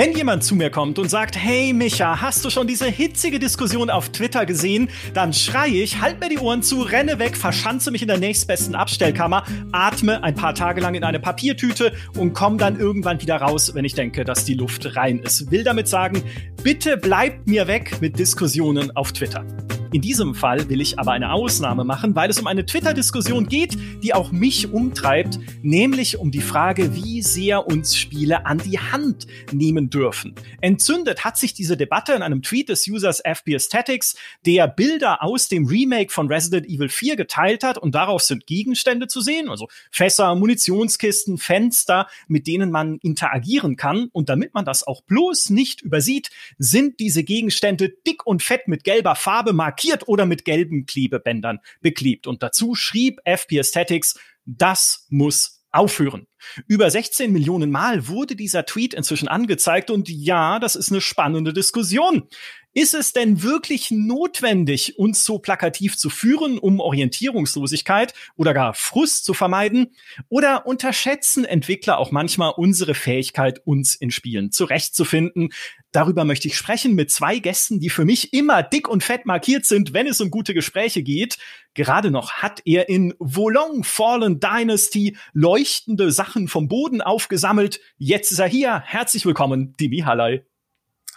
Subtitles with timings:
[0.00, 3.90] Wenn jemand zu mir kommt und sagt, hey Micha, hast du schon diese hitzige Diskussion
[3.90, 4.88] auf Twitter gesehen?
[5.12, 8.74] Dann schreie ich, halt mir die Ohren zu, renne weg, verschanze mich in der nächstbesten
[8.74, 13.74] Abstellkammer, atme ein paar Tage lang in eine Papiertüte und komme dann irgendwann wieder raus,
[13.74, 15.50] wenn ich denke, dass die Luft rein ist.
[15.50, 16.22] Will damit sagen,
[16.62, 19.44] bitte bleibt mir weg mit Diskussionen auf Twitter.
[19.92, 23.76] In diesem Fall will ich aber eine Ausnahme machen, weil es um eine Twitter-Diskussion geht,
[24.04, 29.26] die auch mich umtreibt, nämlich um die Frage, wie sehr uns Spiele an die Hand
[29.50, 30.36] nehmen dürfen.
[30.60, 34.14] Entzündet hat sich diese Debatte in einem Tweet des Users FB Aesthetics,
[34.46, 39.08] der Bilder aus dem Remake von Resident Evil 4 geteilt hat und darauf sind Gegenstände
[39.08, 44.08] zu sehen, also Fässer, Munitionskisten, Fenster, mit denen man interagieren kann.
[44.12, 48.84] Und damit man das auch bloß nicht übersieht, sind diese Gegenstände dick und fett mit
[48.84, 52.26] gelber Farbe markiert markiert oder mit gelben Klebebändern beklebt.
[52.26, 56.26] Und dazu schrieb FP Aesthetics, das muss aufhören.
[56.66, 61.52] Über 16 Millionen Mal wurde dieser Tweet inzwischen angezeigt und ja, das ist eine spannende
[61.52, 62.28] Diskussion.
[62.72, 69.24] Ist es denn wirklich notwendig, uns so plakativ zu führen, um Orientierungslosigkeit oder gar Frust
[69.24, 69.94] zu vermeiden?
[70.28, 75.50] Oder unterschätzen Entwickler auch manchmal unsere Fähigkeit, uns in Spielen zurechtzufinden?
[75.92, 79.64] Darüber möchte ich sprechen mit zwei Gästen, die für mich immer dick und fett markiert
[79.66, 81.36] sind, wenn es um gute Gespräche geht.
[81.74, 87.80] Gerade noch hat er in Volong Fallen Dynasty leuchtende Sachen vom Boden aufgesammelt.
[87.98, 88.80] Jetzt ist er hier.
[88.86, 90.44] Herzlich willkommen, Dimi Hallei.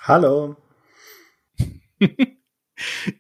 [0.02, 0.56] Hallo.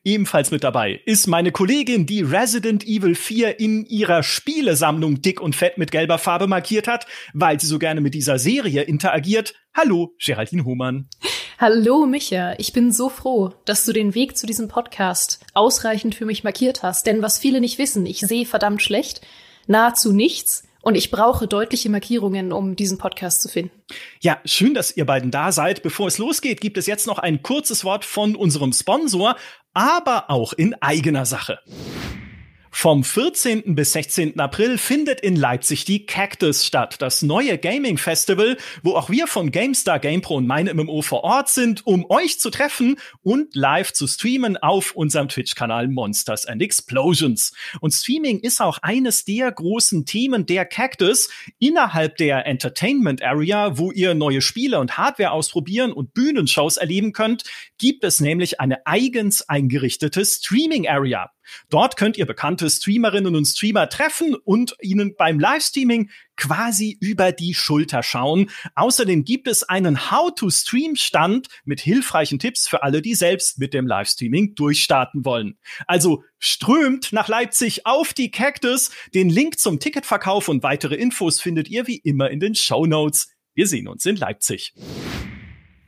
[0.04, 5.56] Ebenfalls mit dabei ist meine Kollegin, die Resident Evil 4 in ihrer Spielesammlung dick und
[5.56, 9.54] fett mit gelber Farbe markiert hat, weil sie so gerne mit dieser Serie interagiert.
[9.76, 11.08] Hallo, Geraldine Hohmann.
[11.60, 12.56] Hallo, Micha.
[12.58, 16.82] Ich bin so froh, dass du den Weg zu diesem Podcast ausreichend für mich markiert
[16.82, 17.06] hast.
[17.06, 19.22] Denn was viele nicht wissen, ich sehe verdammt schlecht,
[19.68, 23.72] nahezu nichts und ich brauche deutliche Markierungen, um diesen Podcast zu finden.
[24.20, 25.84] Ja, schön, dass ihr beiden da seid.
[25.84, 29.36] Bevor es losgeht, gibt es jetzt noch ein kurzes Wort von unserem Sponsor,
[29.74, 31.60] aber auch in eigener Sache.
[32.76, 33.76] Vom 14.
[33.76, 34.40] bis 16.
[34.40, 39.52] April findet in Leipzig die Cactus statt, das neue Gaming Festival, wo auch wir von
[39.52, 44.08] GameStar, GamePro und meine MMO vor Ort sind, um euch zu treffen und live zu
[44.08, 47.54] streamen auf unserem Twitch-Kanal Monsters and Explosions.
[47.80, 51.30] Und Streaming ist auch eines der großen Themen der Cactus
[51.60, 57.44] innerhalb der Entertainment Area, wo ihr neue Spiele und Hardware ausprobieren und Bühnenshows erleben könnt,
[57.78, 61.30] gibt es nämlich eine eigens eingerichtete Streaming Area.
[61.70, 67.54] Dort könnt ihr bekannte Streamerinnen und Streamer treffen und ihnen beim Livestreaming quasi über die
[67.54, 68.50] Schulter schauen.
[68.76, 74.56] Außerdem gibt es einen How-to-Stream-Stand mit hilfreichen Tipps für alle, die selbst mit dem Livestreaming
[74.56, 75.58] durchstarten wollen.
[75.88, 78.92] Also strömt nach Leipzig auf die Cactus.
[79.14, 83.30] Den Link zum Ticketverkauf und weitere Infos findet ihr wie immer in den Show Notes.
[83.54, 84.74] Wir sehen uns in Leipzig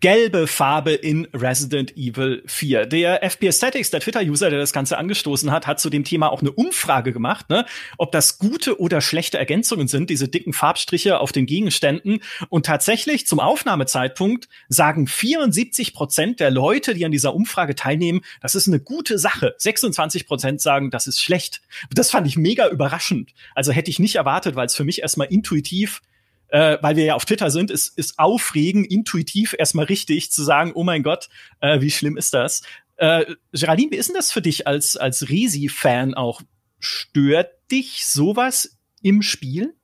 [0.02, 2.86] gelbe Farbe in Resident Evil 4.
[2.86, 6.42] Der FP Aesthetics, der Twitter-User, der das Ganze angestoßen hat, hat zu dem Thema auch
[6.42, 7.66] eine Umfrage gemacht, ne?
[7.98, 12.20] ob das gute oder schlechte Ergänzungen sind, diese dicken Farbstriche auf den Gegenständen.
[12.50, 18.56] Und tatsächlich zum Aufnahmezeitpunkt sagen 74 Prozent der Leute, die an dieser Umfrage teilnehmen, das
[18.56, 19.56] ist eine gute Sache.
[19.58, 21.62] 26 Prozent sagen, das ist schlecht.
[21.94, 23.32] Das fand ich mega überraschend.
[23.54, 26.02] Also hätte ich nicht erwartet, weil es für mich erstmal intuitiv
[26.50, 30.72] äh, weil wir ja auf Twitter sind, ist, ist aufregend, intuitiv erstmal richtig zu sagen,
[30.76, 31.30] oh mein Gott,
[31.60, 32.62] äh, wie schlimm ist das?
[32.98, 36.42] Äh, Geraldine, wie ist denn das für dich als, als Resi-Fan auch?
[36.80, 39.76] Stört dich sowas im Spiel?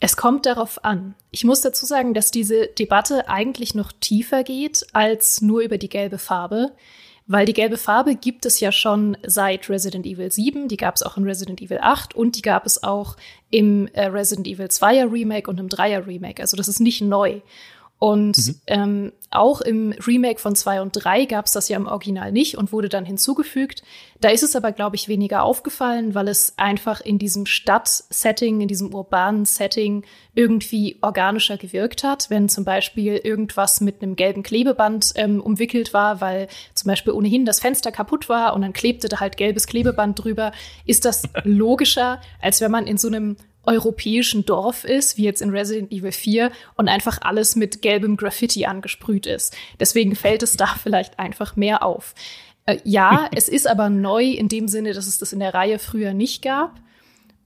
[0.00, 1.14] Es kommt darauf an.
[1.30, 5.88] Ich muss dazu sagen, dass diese Debatte eigentlich noch tiefer geht als nur über die
[5.88, 6.72] gelbe Farbe.
[7.26, 11.02] Weil die gelbe Farbe gibt es ja schon seit Resident Evil 7, die gab es
[11.02, 13.16] auch in Resident Evil 8 und die gab es auch
[13.50, 16.42] im äh, Resident Evil 2er Remake und im 3er Remake.
[16.42, 17.40] Also das ist nicht neu.
[18.04, 18.54] Und mhm.
[18.66, 22.58] ähm, auch im Remake von 2 und 3 gab es das ja im Original nicht
[22.58, 23.82] und wurde dann hinzugefügt.
[24.20, 28.68] Da ist es aber, glaube ich, weniger aufgefallen, weil es einfach in diesem Stadtsetting, in
[28.68, 32.28] diesem urbanen Setting irgendwie organischer gewirkt hat.
[32.28, 37.46] Wenn zum Beispiel irgendwas mit einem gelben Klebeband ähm, umwickelt war, weil zum Beispiel ohnehin
[37.46, 40.52] das Fenster kaputt war und dann klebte da halt gelbes Klebeband drüber,
[40.84, 45.50] ist das logischer, als wenn man in so einem europäischen Dorf ist, wie jetzt in
[45.50, 49.56] Resident Evil 4, und einfach alles mit gelbem Graffiti angesprüht ist.
[49.80, 52.14] Deswegen fällt es da vielleicht einfach mehr auf.
[52.66, 55.78] Äh, ja, es ist aber neu in dem Sinne, dass es das in der Reihe
[55.78, 56.80] früher nicht gab.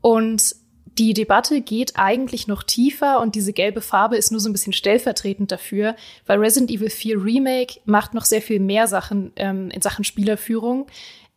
[0.00, 0.54] Und
[0.98, 4.72] die Debatte geht eigentlich noch tiefer und diese gelbe Farbe ist nur so ein bisschen
[4.72, 5.94] stellvertretend dafür,
[6.26, 10.86] weil Resident Evil 4 Remake macht noch sehr viel mehr Sachen ähm, in Sachen Spielerführung.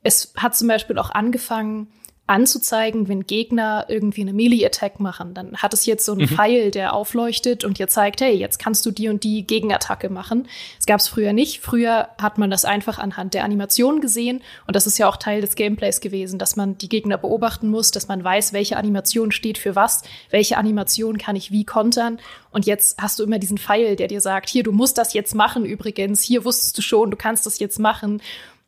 [0.02, 1.88] Es hat zum Beispiel auch angefangen,
[2.28, 5.34] anzuzeigen, wenn Gegner irgendwie eine Melee-Attack machen.
[5.34, 6.28] Dann hat es jetzt so einen mhm.
[6.30, 10.48] Pfeil, der aufleuchtet und dir zeigt, hey, jetzt kannst du die und die Gegenattacke machen.
[10.78, 11.60] Das gab es früher nicht.
[11.60, 15.42] Früher hat man das einfach anhand der Animation gesehen und das ist ja auch Teil
[15.42, 19.58] des Gameplays gewesen, dass man die Gegner beobachten muss, dass man weiß, welche Animation steht
[19.58, 22.20] für was, welche Animation kann ich wie kontern.
[22.52, 25.36] Und jetzt hast du immer diesen Pfeil, der dir sagt, hier, du musst das jetzt
[25.36, 28.22] machen übrigens, hier wusstest du schon, du kannst das jetzt machen.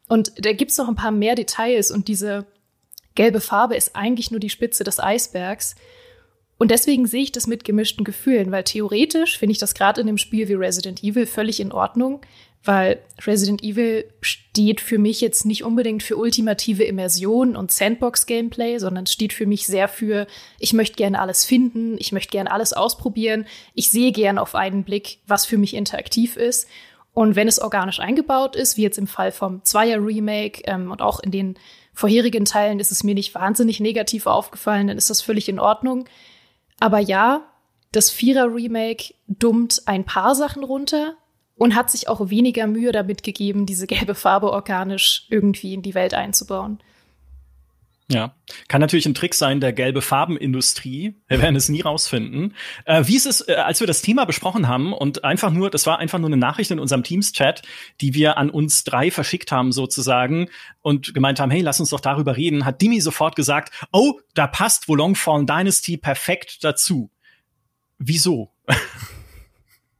[0.10, 2.46] Und da gibt's noch ein paar mehr Details und diese
[3.16, 5.76] gelbe Farbe ist eigentlich nur die Spitze des Eisbergs.
[6.58, 10.08] Und deswegen sehe ich das mit gemischten Gefühlen, weil theoretisch finde ich das gerade in
[10.08, 12.22] einem Spiel wie Resident Evil völlig in Ordnung,
[12.64, 19.08] weil Resident Evil steht für mich jetzt nicht unbedingt für ultimative Immersion und Sandbox-Gameplay, sondern
[19.08, 20.28] steht für mich sehr für,
[20.60, 24.86] ich möchte gerne alles finden, ich möchte gerne alles ausprobieren, ich sehe gerne auf einen
[24.86, 26.70] Blick, was für mich interaktiv ist.
[27.14, 31.20] Und wenn es organisch eingebaut ist, wie jetzt im Fall vom Zweier-Remake ähm, und auch
[31.20, 31.56] in den
[31.94, 36.06] vorherigen Teilen ist es mir nicht wahnsinnig negativ aufgefallen, dann ist das völlig in Ordnung.
[36.80, 37.42] Aber ja,
[37.92, 41.16] das Vierer-Remake dummt ein paar Sachen runter
[41.56, 45.94] und hat sich auch weniger Mühe damit gegeben, diese gelbe Farbe organisch irgendwie in die
[45.94, 46.80] Welt einzubauen.
[48.10, 48.36] Ja,
[48.68, 51.16] kann natürlich ein Trick sein der gelbe Farbenindustrie.
[51.28, 52.54] Wir werden es nie rausfinden.
[52.86, 55.88] Äh, wie ist es, äh, als wir das Thema besprochen haben und einfach nur, das
[55.88, 57.62] war einfach nur eine Nachricht in unserem Teams-Chat,
[58.02, 60.50] die wir an uns drei verschickt haben sozusagen
[60.82, 64.48] und gemeint haben, hey, lass uns doch darüber reden, hat Dimi sofort gesagt, oh, da
[64.48, 67.10] passt Wolong Fallen Dynasty perfekt dazu.
[68.00, 68.52] Wieso?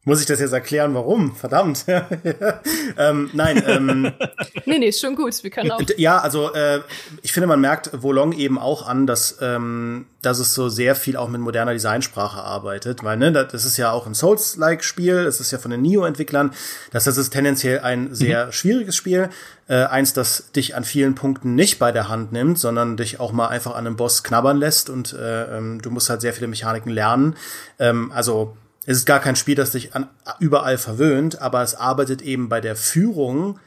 [0.06, 1.34] Muss ich das jetzt erklären, warum?
[1.34, 1.86] Verdammt.
[2.98, 3.62] ähm, nein.
[3.66, 4.12] Ähm,
[4.66, 5.42] nee, nee, ist schon gut.
[5.42, 5.80] Wir können auch.
[5.96, 6.80] Ja, also äh,
[7.22, 11.16] ich finde, man merkt Volong eben auch an, dass, ähm, dass es so sehr viel
[11.16, 13.02] auch mit moderner Designsprache arbeitet.
[13.02, 16.50] Weil, ne, das ist ja auch ein Souls-like-Spiel, es ist ja von den Neo-Entwicklern.
[16.90, 18.52] Das heißt, es ist tendenziell ein sehr mhm.
[18.52, 19.30] schwieriges Spiel.
[19.68, 23.32] Äh, eins, das dich an vielen Punkten nicht bei der Hand nimmt, sondern dich auch
[23.32, 26.48] mal einfach an einem Boss knabbern lässt und äh, ähm, du musst halt sehr viele
[26.48, 27.36] Mechaniken lernen.
[27.78, 28.54] Ähm, also
[28.86, 30.08] es ist gar kein Spiel, das dich an,
[30.40, 33.58] überall verwöhnt, aber es arbeitet eben bei der Führung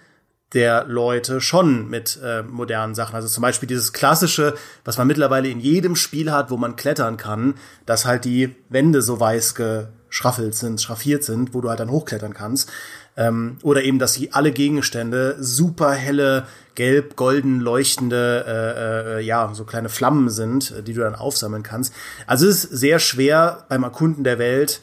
[0.53, 3.15] der Leute schon mit äh, modernen Sachen.
[3.15, 4.55] Also zum Beispiel dieses klassische,
[4.85, 7.55] was man mittlerweile in jedem Spiel hat, wo man klettern kann,
[7.85, 12.33] dass halt die Wände so weiß geschraffelt sind, schraffiert sind, wo du halt dann hochklettern
[12.33, 12.71] kannst.
[13.17, 19.49] Ähm, oder eben, dass sie alle Gegenstände super helle, gelb, golden leuchtende, äh, äh, ja,
[19.53, 21.93] so kleine Flammen sind, die du dann aufsammeln kannst.
[22.25, 24.79] Also es ist sehr schwer beim Erkunden der Welt,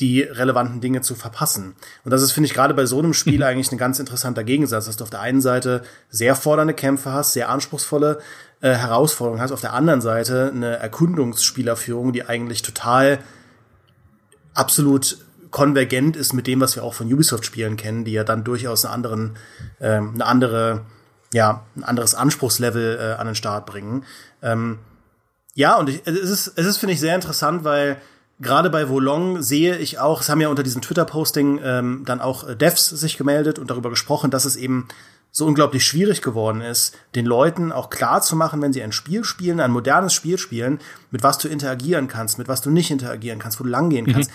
[0.00, 1.74] die relevanten Dinge zu verpassen.
[2.04, 4.86] Und das ist, finde ich, gerade bei so einem Spiel eigentlich ein ganz interessanter Gegensatz,
[4.86, 8.20] dass du auf der einen Seite sehr fordernde Kämpfe hast, sehr anspruchsvolle
[8.60, 13.18] äh, Herausforderungen hast, auf der anderen Seite eine Erkundungsspielerführung, die eigentlich total
[14.54, 15.18] absolut
[15.50, 18.94] konvergent ist mit dem, was wir auch von Ubisoft-Spielen kennen, die ja dann durchaus einen
[18.94, 19.36] anderen,
[19.80, 20.84] ähm, eine andere,
[21.32, 24.04] ja, ein anderes Anspruchslevel äh, an den Start bringen.
[24.42, 24.78] Ähm,
[25.54, 27.96] ja, und ich, es ist, es ist finde ich sehr interessant, weil
[28.40, 32.48] gerade bei Volong sehe ich auch, es haben ja unter diesem Twitter-Posting ähm, dann auch
[32.48, 34.88] äh, Devs sich gemeldet und darüber gesprochen, dass es eben
[35.30, 39.24] so unglaublich schwierig geworden ist, den Leuten auch klar zu machen, wenn sie ein Spiel
[39.24, 40.80] spielen, ein modernes Spiel spielen,
[41.10, 44.12] mit was du interagieren kannst, mit was du nicht interagieren kannst, wo du langgehen mhm.
[44.12, 44.30] kannst.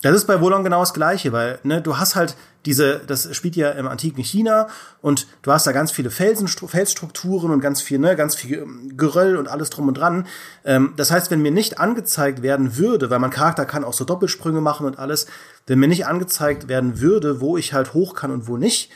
[0.00, 2.36] Das ist bei Wolong genau das Gleiche, weil ne, du hast halt
[2.66, 4.68] diese, das spielt ja im antiken China
[5.00, 8.96] und du hast da ganz viele Felsen, Felsstrukturen und ganz viel, ne, ganz viel ähm,
[8.96, 10.26] Geröll und alles drum und dran.
[10.64, 14.04] Ähm, das heißt, wenn mir nicht angezeigt werden würde, weil mein Charakter kann auch so
[14.04, 15.26] Doppelsprünge machen und alles,
[15.66, 18.90] wenn mir nicht angezeigt werden würde, wo ich halt hoch kann und wo nicht,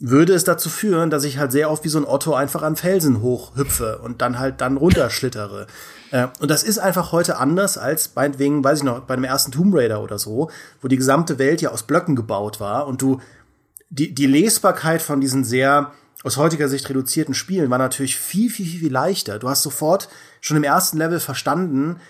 [0.00, 2.76] würde es dazu führen, dass ich halt sehr oft wie so ein Otto einfach an
[2.76, 5.66] Felsen hochhüpfe und dann halt dann runterschlittere.
[6.10, 9.52] Äh, und das ist einfach heute anders als meinetwegen, weiß ich noch, bei dem ersten
[9.52, 13.20] Tomb Raider oder so, wo die gesamte Welt ja aus Blöcken gebaut war und du
[13.90, 15.92] die, die Lesbarkeit von diesen sehr
[16.24, 19.38] aus heutiger Sicht reduzierten Spielen war natürlich viel, viel, viel, viel leichter.
[19.38, 20.08] Du hast sofort
[20.40, 22.00] schon im ersten Level verstanden,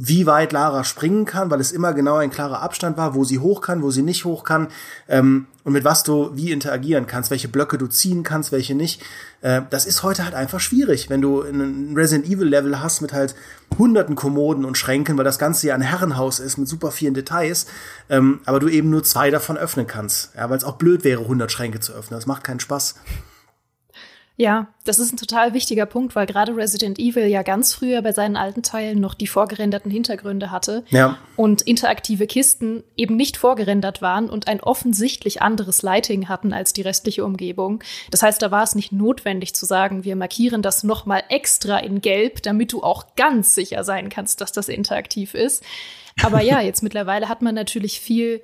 [0.00, 3.40] wie weit Lara springen kann, weil es immer genau ein klarer Abstand war, wo sie
[3.40, 4.68] hoch kann, wo sie nicht hoch kann
[5.08, 9.02] ähm, und mit was du wie interagieren kannst, welche Blöcke du ziehen kannst, welche nicht.
[9.40, 13.12] Äh, das ist heute halt einfach schwierig, wenn du ein Resident Evil Level hast mit
[13.12, 13.34] halt
[13.76, 17.66] hunderten Kommoden und Schränken, weil das Ganze ja ein Herrenhaus ist mit super vielen Details,
[18.08, 21.22] ähm, aber du eben nur zwei davon öffnen kannst, ja, weil es auch blöd wäre,
[21.22, 22.16] 100 Schränke zu öffnen.
[22.16, 22.94] Das macht keinen Spaß.
[24.40, 28.12] Ja, das ist ein total wichtiger Punkt, weil gerade Resident Evil ja ganz früher bei
[28.12, 31.18] seinen alten Teilen noch die vorgerenderten Hintergründe hatte ja.
[31.34, 36.82] und interaktive Kisten eben nicht vorgerendert waren und ein offensichtlich anderes Lighting hatten als die
[36.82, 37.82] restliche Umgebung.
[38.12, 42.00] Das heißt, da war es nicht notwendig zu sagen, wir markieren das nochmal extra in
[42.00, 45.64] Gelb, damit du auch ganz sicher sein kannst, dass das interaktiv ist.
[46.22, 48.40] Aber ja, jetzt mittlerweile hat man natürlich viel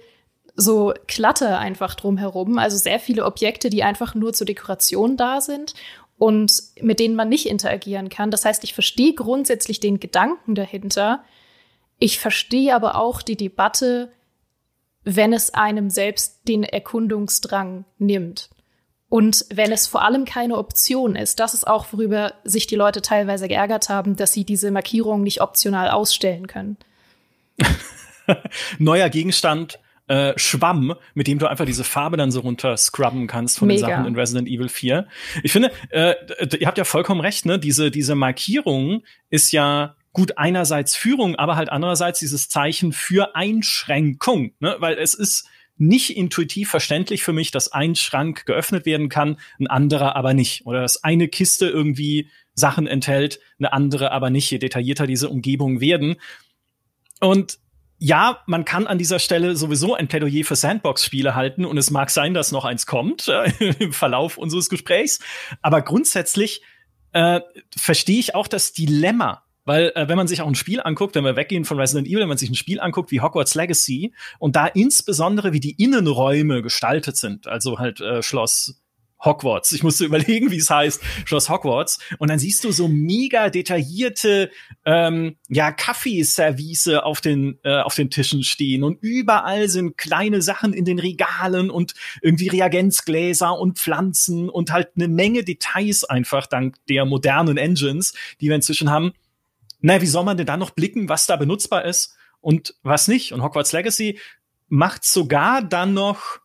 [0.56, 5.74] so Klatte einfach drumherum, also sehr viele Objekte, die einfach nur zur Dekoration da sind.
[6.16, 8.30] und mit denen man nicht interagieren kann.
[8.30, 11.24] Das heißt, ich verstehe grundsätzlich den Gedanken dahinter.
[11.98, 14.12] Ich verstehe aber auch die Debatte,
[15.02, 18.50] wenn es einem selbst den Erkundungsdrang nimmt.
[19.08, 23.02] Und wenn es vor allem keine Option ist, das ist auch, worüber sich die Leute
[23.02, 26.76] teilweise geärgert haben, dass sie diese Markierung nicht optional ausstellen können.
[28.78, 33.58] Neuer Gegenstand, äh, Schwamm, mit dem du einfach diese Farbe dann so runter scrubben kannst
[33.58, 33.86] von Mega.
[33.86, 35.06] den Sachen in Resident Evil 4.
[35.42, 36.14] Ich finde, äh,
[36.58, 37.58] ihr habt ja vollkommen recht, ne?
[37.58, 44.52] Diese, diese Markierung ist ja gut einerseits Führung, aber halt andererseits dieses Zeichen für Einschränkung,
[44.60, 44.76] ne?
[44.78, 49.66] Weil es ist nicht intuitiv verständlich für mich, dass ein Schrank geöffnet werden kann, ein
[49.66, 50.66] anderer aber nicht.
[50.66, 55.80] Oder dass eine Kiste irgendwie Sachen enthält, eine andere aber nicht, je detaillierter diese Umgebungen
[55.80, 56.16] werden.
[57.20, 57.58] Und
[57.98, 62.10] ja, man kann an dieser Stelle sowieso ein Plädoyer für Sandbox-Spiele halten und es mag
[62.10, 63.28] sein, dass noch eins kommt
[63.78, 65.20] im Verlauf unseres Gesprächs.
[65.62, 66.62] Aber grundsätzlich
[67.12, 67.40] äh,
[67.76, 69.44] verstehe ich auch das Dilemma.
[69.66, 72.20] Weil, äh, wenn man sich auch ein Spiel anguckt, wenn wir weggehen von Resident Evil,
[72.20, 76.60] wenn man sich ein Spiel anguckt wie Hogwarts Legacy und da insbesondere wie die Innenräume
[76.60, 78.83] gestaltet sind, also halt äh, Schloss
[79.24, 79.72] Hogwarts.
[79.72, 81.98] Ich musste überlegen, wie es heißt, Schloss Hogwarts.
[82.18, 84.50] Und dann siehst du so mega detaillierte
[84.84, 90.72] ähm, ja Kaffeeservice auf den äh, auf den Tischen stehen und überall sind kleine Sachen
[90.72, 96.76] in den Regalen und irgendwie Reagenzgläser und Pflanzen und halt eine Menge Details einfach dank
[96.88, 99.12] der modernen Engines, die wir inzwischen haben.
[99.80, 103.32] Na, wie soll man denn da noch blicken, was da benutzbar ist und was nicht?
[103.32, 104.18] Und Hogwarts Legacy
[104.68, 106.40] macht sogar dann noch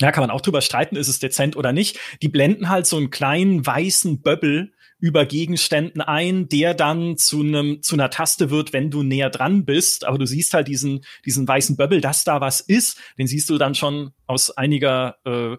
[0.00, 1.98] ja, kann man auch drüber streiten, ist es dezent oder nicht.
[2.22, 7.82] Die blenden halt so einen kleinen weißen Böbbel über Gegenständen ein, der dann zu einem
[7.82, 10.04] zu einer Taste wird, wenn du näher dran bist.
[10.06, 12.98] Aber du siehst halt diesen diesen weißen Böbbel, dass da was ist.
[13.18, 15.56] Den siehst du dann schon aus einiger äh,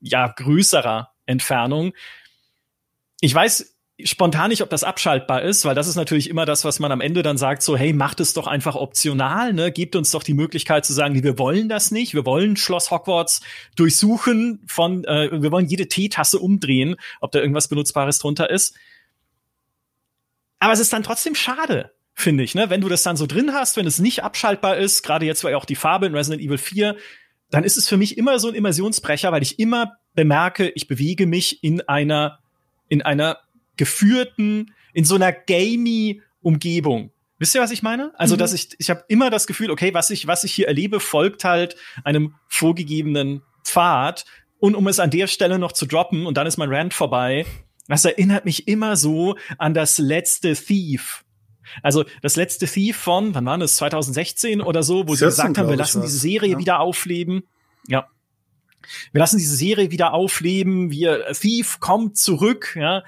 [0.00, 1.92] ja größerer Entfernung.
[3.20, 6.80] Ich weiß spontan nicht, ob das abschaltbar ist, weil das ist natürlich immer das, was
[6.80, 9.70] man am Ende dann sagt, so, hey, macht es doch einfach optional, ne?
[9.70, 13.40] Gebt uns doch die Möglichkeit zu sagen, wir wollen das nicht, wir wollen Schloss Hogwarts
[13.76, 18.74] durchsuchen von, äh, wir wollen jede Teetasse umdrehen, ob da irgendwas Benutzbares drunter ist.
[20.58, 22.70] Aber es ist dann trotzdem schade, finde ich, ne?
[22.70, 25.52] Wenn du das dann so drin hast, wenn es nicht abschaltbar ist, gerade jetzt war
[25.52, 26.96] ja auch die Farbe in Resident Evil 4,
[27.50, 31.26] dann ist es für mich immer so ein Immersionsbrecher, weil ich immer bemerke, ich bewege
[31.28, 32.40] mich in einer
[32.88, 33.38] in einer
[33.76, 37.10] geführten, in so einer gamey Umgebung.
[37.38, 38.12] Wisst ihr, was ich meine?
[38.18, 38.38] Also, mhm.
[38.38, 41.44] dass ich, ich habe immer das Gefühl, okay, was ich, was ich hier erlebe, folgt
[41.44, 44.24] halt einem vorgegebenen Pfad.
[44.58, 47.44] Und um es an der Stelle noch zu droppen, und dann ist mein Rant vorbei,
[47.88, 51.24] das erinnert mich immer so an das letzte Thief.
[51.82, 55.68] Also das letzte Thief von, wann war das, 2016 oder so, wo sie gesagt haben,
[55.68, 56.58] wir lassen diese Serie ja.
[56.58, 57.42] wieder aufleben.
[57.88, 58.08] Ja.
[59.12, 60.90] Wir lassen diese Serie wieder aufleben.
[60.90, 63.02] Wir Thief kommt zurück, ja.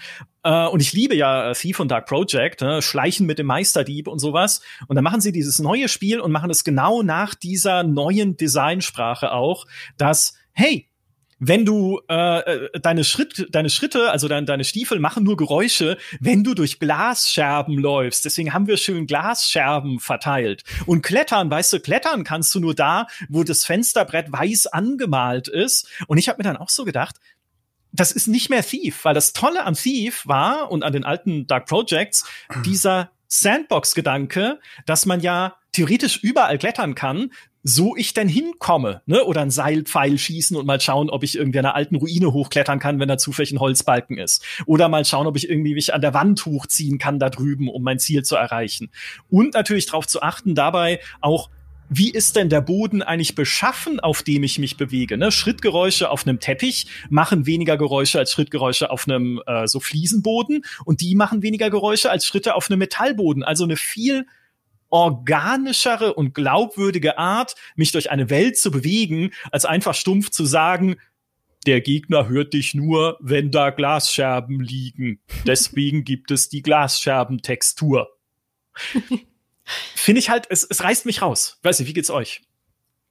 [0.46, 2.80] Äh, und ich liebe ja Thief und Dark Project, ne?
[2.80, 4.60] Schleichen mit dem Meisterdieb und sowas.
[4.86, 9.32] Und dann machen sie dieses neue Spiel und machen es genau nach dieser neuen Designsprache
[9.32, 10.88] auch, dass hey,
[11.38, 15.98] wenn du äh, äh, deine Schritt, deine Schritte, also dein, deine Stiefel machen nur Geräusche,
[16.20, 18.24] wenn du durch Glasscherben läufst.
[18.24, 20.62] Deswegen haben wir schön Glasscherben verteilt.
[20.86, 25.88] Und klettern, weißt du, klettern kannst du nur da, wo das Fensterbrett weiß angemalt ist.
[26.06, 27.16] Und ich habe mir dann auch so gedacht,
[27.96, 31.46] das ist nicht mehr Thief, weil das Tolle am Thief war und an den alten
[31.46, 32.28] Dark Projects
[32.64, 37.30] dieser Sandbox-Gedanke, dass man ja theoretisch überall klettern kann,
[37.68, 39.24] so ich denn hinkomme, ne?
[39.24, 43.00] Oder ein Seilpfeil schießen und mal schauen, ob ich irgendwie einer alten Ruine hochklettern kann,
[43.00, 44.44] wenn da zufällig ein Holzbalken ist.
[44.66, 47.82] Oder mal schauen, ob ich irgendwie mich an der Wand hochziehen kann da drüben, um
[47.82, 48.90] mein Ziel zu erreichen.
[49.30, 51.50] Und natürlich darauf zu achten, dabei auch
[51.88, 55.16] wie ist denn der Boden eigentlich beschaffen, auf dem ich mich bewege?
[55.16, 55.30] Ne?
[55.30, 61.00] Schrittgeräusche auf einem Teppich machen weniger Geräusche als Schrittgeräusche auf einem äh, so Fliesenboden und
[61.00, 63.42] die machen weniger Geräusche als Schritte auf einem Metallboden.
[63.44, 64.26] Also eine viel
[64.88, 70.96] organischere und glaubwürdige Art, mich durch eine Welt zu bewegen, als einfach stumpf zu sagen,
[71.66, 75.20] der Gegner hört dich nur, wenn da Glasscherben liegen.
[75.46, 78.08] Deswegen gibt es die Glasscherbentextur.
[79.94, 81.58] finde ich halt, es, es reißt mich raus.
[81.62, 82.42] Weiß nicht, wie geht's euch?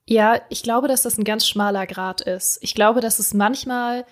[0.07, 2.59] Ja, ich glaube, dass das ein ganz schmaler Grad ist.
[2.61, 4.05] Ich glaube, dass es manchmal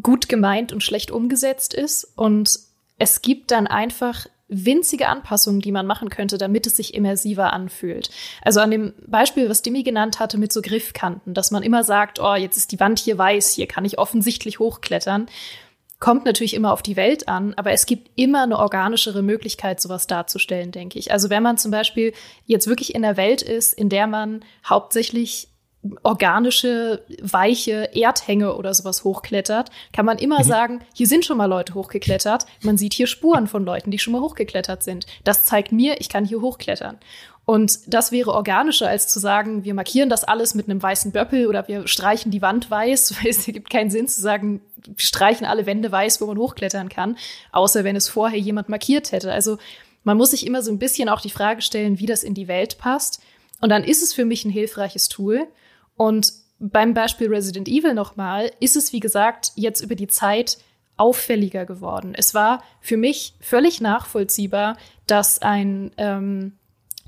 [0.00, 2.58] gut gemeint und schlecht umgesetzt ist und
[2.98, 8.10] es gibt dann einfach winzige Anpassungen, die man machen könnte, damit es sich immersiver anfühlt.
[8.42, 12.20] Also an dem Beispiel, was Dimi genannt hatte mit so Griffkanten, dass man immer sagt,
[12.20, 15.26] oh, jetzt ist die Wand hier weiß, hier kann ich offensichtlich hochklettern
[15.98, 20.06] kommt natürlich immer auf die Welt an, aber es gibt immer eine organischere Möglichkeit, sowas
[20.06, 21.12] darzustellen, denke ich.
[21.12, 22.12] Also wenn man zum Beispiel
[22.44, 25.48] jetzt wirklich in der Welt ist, in der man hauptsächlich
[26.02, 30.44] organische, weiche Erdhänge oder sowas hochklettert, kann man immer mhm.
[30.44, 32.46] sagen, hier sind schon mal Leute hochgeklettert.
[32.62, 35.06] Man sieht hier Spuren von Leuten, die schon mal hochgeklettert sind.
[35.24, 36.98] Das zeigt mir, ich kann hier hochklettern.
[37.46, 41.46] Und das wäre organischer, als zu sagen, wir markieren das alles mit einem weißen Böppel
[41.46, 43.14] oder wir streichen die Wand weiß.
[43.24, 47.16] Es gibt keinen Sinn zu sagen, wir streichen alle Wände weiß, wo man hochklettern kann,
[47.52, 49.32] außer wenn es vorher jemand markiert hätte.
[49.32, 49.58] Also
[50.02, 52.48] man muss sich immer so ein bisschen auch die Frage stellen, wie das in die
[52.48, 53.22] Welt passt.
[53.60, 55.46] Und dann ist es für mich ein hilfreiches Tool.
[55.96, 60.58] Und beim Beispiel Resident Evil nochmal, ist es, wie gesagt, jetzt über die Zeit
[60.96, 62.12] auffälliger geworden.
[62.16, 64.76] Es war für mich völlig nachvollziehbar,
[65.06, 66.55] dass ein ähm,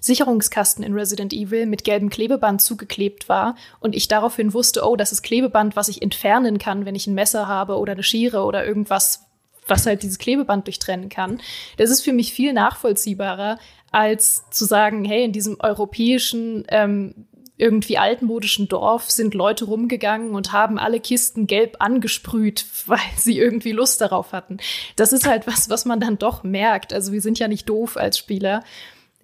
[0.00, 5.12] Sicherungskasten in Resident Evil mit gelbem Klebeband zugeklebt war und ich daraufhin wusste, oh, das
[5.12, 8.67] ist Klebeband, was ich entfernen kann, wenn ich ein Messer habe oder eine Schere oder
[8.67, 9.26] irgendwas,
[9.67, 11.40] was halt dieses Klebeband durchtrennen kann.
[11.76, 13.59] Das ist für mich viel nachvollziehbarer,
[13.90, 17.26] als zu sagen, hey, in diesem europäischen ähm,
[17.59, 23.73] irgendwie altmodischen Dorf sind Leute rumgegangen und haben alle Kisten gelb angesprüht, weil sie irgendwie
[23.73, 24.59] Lust darauf hatten.
[24.97, 26.93] Das ist halt was, was man dann doch merkt.
[26.93, 28.62] Also wir sind ja nicht doof als Spieler.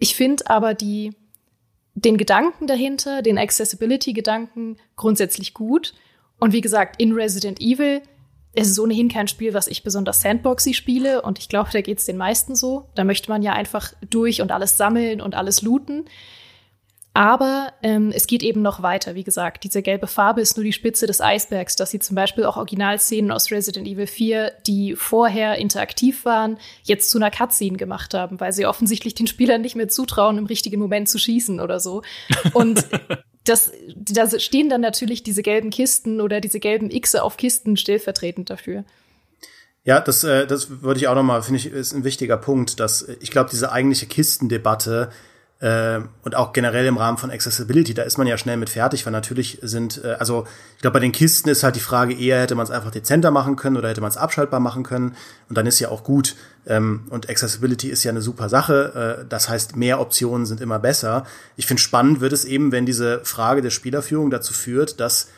[0.04, 1.12] Ich finde aber die,
[1.94, 5.94] den Gedanken dahinter, den Accessibility-Gedanken grundsätzlich gut.
[6.38, 8.02] Und wie gesagt, in Resident Evil
[8.52, 11.22] es ist ohnehin kein Spiel, was ich besonders sandboxy spiele.
[11.22, 12.84] Und ich glaube, da geht es den meisten so.
[12.94, 16.04] Da möchte man ja einfach durch und alles sammeln und alles looten.
[17.16, 19.14] Aber ähm, es geht eben noch weiter.
[19.14, 22.44] Wie gesagt, diese gelbe Farbe ist nur die Spitze des Eisbergs, dass sie zum Beispiel
[22.44, 28.14] auch Originalszenen aus Resident Evil 4, die vorher interaktiv waren, jetzt zu einer Cutscene gemacht
[28.14, 31.78] haben, weil sie offensichtlich den Spielern nicht mehr zutrauen, im richtigen Moment zu schießen oder
[31.78, 32.02] so.
[32.52, 32.84] Und
[33.44, 38.50] das, da stehen dann natürlich diese gelben Kisten oder diese gelben Xe auf Kisten stellvertretend
[38.50, 38.84] dafür.
[39.84, 42.80] Ja, das, äh, das würde ich auch noch mal, finde ich, ist ein wichtiger Punkt,
[42.80, 45.14] dass ich glaube, diese eigentliche Kistendebatte äh,
[46.22, 49.12] und auch generell im Rahmen von Accessibility, da ist man ja schnell mit fertig, weil
[49.12, 52.54] natürlich sind, äh, also ich glaube, bei den Kisten ist halt die Frage eher, hätte
[52.54, 55.16] man es einfach dezenter machen können oder hätte man es abschaltbar machen können
[55.48, 56.36] und dann ist ja auch gut.
[56.66, 60.78] Ähm, und Accessibility ist ja eine super Sache, äh, das heißt, mehr Optionen sind immer
[60.78, 61.24] besser.
[61.56, 65.28] Ich finde spannend wird es eben, wenn diese Frage der Spielerführung dazu führt, dass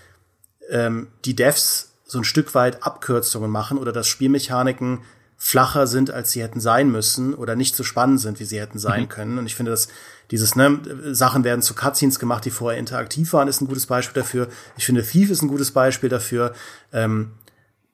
[0.71, 5.03] ähm, die Devs so ein Stück weit Abkürzungen machen oder dass Spielmechaniken
[5.37, 8.79] flacher sind, als sie hätten sein müssen oder nicht so spannend sind, wie sie hätten
[8.79, 9.09] sein mhm.
[9.09, 9.38] können.
[9.38, 9.88] Und ich finde, dass
[10.31, 10.81] dieses, ne,
[11.12, 14.49] Sachen werden zu Cutscenes gemacht, die vorher interaktiv waren, ist ein gutes Beispiel dafür.
[14.77, 16.53] Ich finde, Thief ist ein gutes Beispiel dafür.
[16.92, 17.33] Ähm,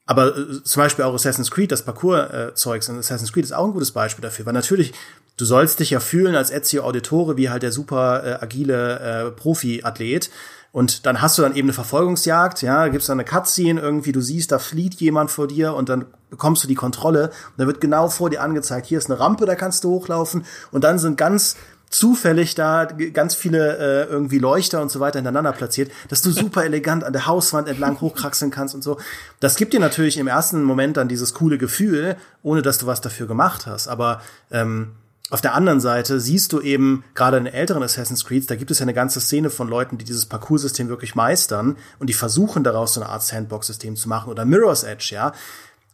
[0.07, 3.73] aber äh, zum Beispiel auch Assassin's Creed, das Parcours-Zeugs in Assassin's Creed ist auch ein
[3.73, 4.93] gutes Beispiel dafür, weil natürlich,
[5.37, 9.31] du sollst dich ja fühlen als Ezio Auditore, wie halt der super äh, agile äh,
[9.31, 10.31] Profi-Athlet.
[10.73, 14.13] Und dann hast du dann eben eine Verfolgungsjagd, ja, da gibt's dann eine Cutscene irgendwie,
[14.13, 17.67] du siehst, da flieht jemand vor dir und dann bekommst du die Kontrolle und dann
[17.67, 20.99] wird genau vor dir angezeigt, hier ist eine Rampe, da kannst du hochlaufen und dann
[20.99, 21.57] sind ganz
[21.91, 26.65] zufällig da ganz viele äh, irgendwie Leuchter und so weiter hintereinander platziert, dass du super
[26.65, 28.99] elegant an der Hauswand entlang hochkraxeln kannst und so.
[29.41, 33.03] Das gibt dir natürlich im ersten Moment dann dieses coole Gefühl, ohne dass du was
[33.03, 33.89] dafür gemacht hast.
[33.89, 34.93] Aber ähm,
[35.33, 38.81] auf der anderen Seite siehst du eben, gerade in älteren Assassin's Creed, da gibt es
[38.81, 42.93] ja eine ganze Szene von Leuten, die dieses Parcoursystem wirklich meistern und die versuchen daraus
[42.93, 45.33] so eine Art Sandbox-System zu machen oder Mirror's Edge, ja.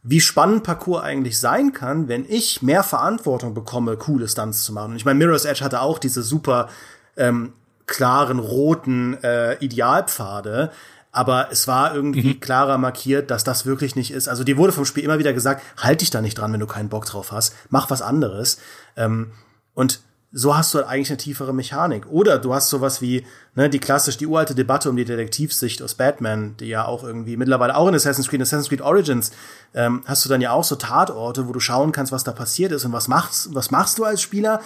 [0.02, 4.90] Wie spannend Parcours eigentlich sein kann, wenn ich mehr Verantwortung bekomme, coole Stunts zu machen.
[4.90, 6.68] Und ich meine, Mirror's Edge hatte auch diese super
[7.16, 7.52] ähm,
[7.86, 10.72] klaren roten äh, Idealpfade,
[11.12, 12.40] aber es war irgendwie mhm.
[12.40, 14.28] klarer markiert, dass das wirklich nicht ist.
[14.28, 16.66] Also dir wurde vom Spiel immer wieder gesagt, halt dich da nicht dran, wenn du
[16.66, 18.58] keinen Bock drauf hast, mach was anderes.
[18.96, 19.32] Ähm,
[19.74, 22.06] und so hast du halt eigentlich eine tiefere Mechanik.
[22.10, 25.94] Oder du hast sowas wie, ne, die klassisch, die uralte Debatte um die Detektivsicht aus
[25.94, 29.30] Batman, die ja auch irgendwie mittlerweile auch in Assassin's Creed, Assassin's Creed Origins,
[29.72, 32.72] ähm, hast du dann ja auch so Tatorte, wo du schauen kannst, was da passiert
[32.72, 34.60] ist und was machst, was machst du als Spieler?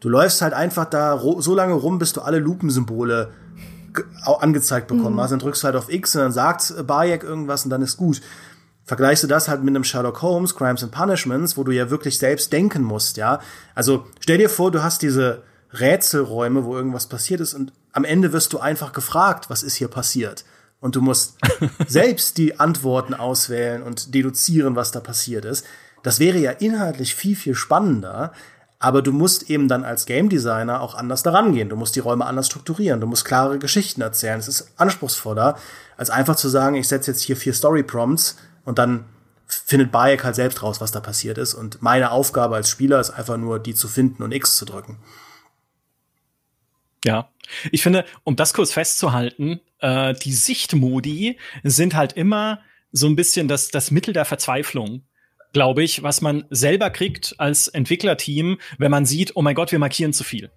[0.00, 3.32] Du läufst halt einfach da so lange rum, bis du alle Lupensymbole
[4.24, 5.20] angezeigt bekommen mhm.
[5.20, 5.30] hast.
[5.30, 8.20] Dann drückst du halt auf X und dann sagt Bayek irgendwas und dann ist gut.
[8.84, 12.18] Vergleichst du das halt mit einem Sherlock Holmes, Crimes and Punishments, wo du ja wirklich
[12.18, 13.40] selbst denken musst, ja.
[13.74, 18.32] Also stell dir vor, du hast diese Rätselräume, wo irgendwas passiert ist und am Ende
[18.32, 20.44] wirst du einfach gefragt, was ist hier passiert?
[20.80, 21.36] Und du musst
[21.86, 25.64] selbst die Antworten auswählen und deduzieren, was da passiert ist.
[26.02, 28.32] Das wäre ja inhaltlich viel, viel spannender,
[28.82, 31.68] aber du musst eben dann als Game Designer auch anders daran gehen.
[31.68, 33.00] Du musst die Räume anders strukturieren.
[33.00, 34.40] Du musst klare Geschichten erzählen.
[34.40, 35.56] Es ist anspruchsvoller,
[35.96, 39.04] als einfach zu sagen, ich setze jetzt hier vier Story Prompts und dann
[39.46, 41.54] findet Bayek halt selbst raus, was da passiert ist.
[41.54, 44.98] Und meine Aufgabe als Spieler ist einfach nur, die zu finden und X zu drücken.
[47.04, 47.30] Ja,
[47.70, 53.46] ich finde, um das kurz festzuhalten, äh, die Sichtmodi sind halt immer so ein bisschen
[53.46, 55.04] das, das Mittel der Verzweiflung
[55.52, 59.78] glaube ich, was man selber kriegt als Entwicklerteam, wenn man sieht, oh mein Gott, wir
[59.78, 60.50] markieren zu viel.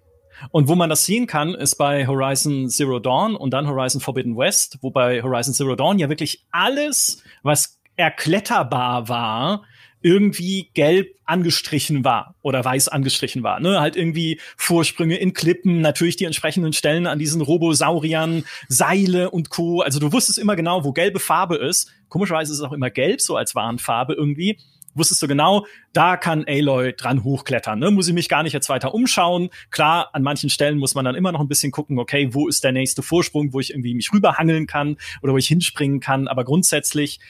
[0.50, 4.36] Und wo man das sehen kann, ist bei Horizon Zero Dawn und dann Horizon Forbidden
[4.36, 9.64] West, wo bei Horizon Zero Dawn ja wirklich alles, was erkletterbar war,
[10.02, 13.58] irgendwie gelb angestrichen war oder weiß angestrichen war.
[13.60, 13.80] Ne?
[13.80, 19.80] Halt irgendwie Vorsprünge in Klippen, natürlich die entsprechenden Stellen an diesen Robosauriern, Seile und Co.
[19.80, 21.90] Also du wusstest immer genau, wo gelbe Farbe ist.
[22.08, 24.58] Komischerweise ist es auch immer gelb, so als Warnfarbe irgendwie
[24.96, 27.78] wusstest du genau, da kann Aloy dran hochklettern.
[27.78, 27.90] Ne?
[27.90, 29.50] Muss ich mich gar nicht jetzt weiter umschauen.
[29.70, 32.64] Klar, an manchen Stellen muss man dann immer noch ein bisschen gucken, okay, wo ist
[32.64, 36.28] der nächste Vorsprung, wo ich irgendwie mich rüberhangeln kann oder wo ich hinspringen kann.
[36.28, 37.20] Aber grundsätzlich,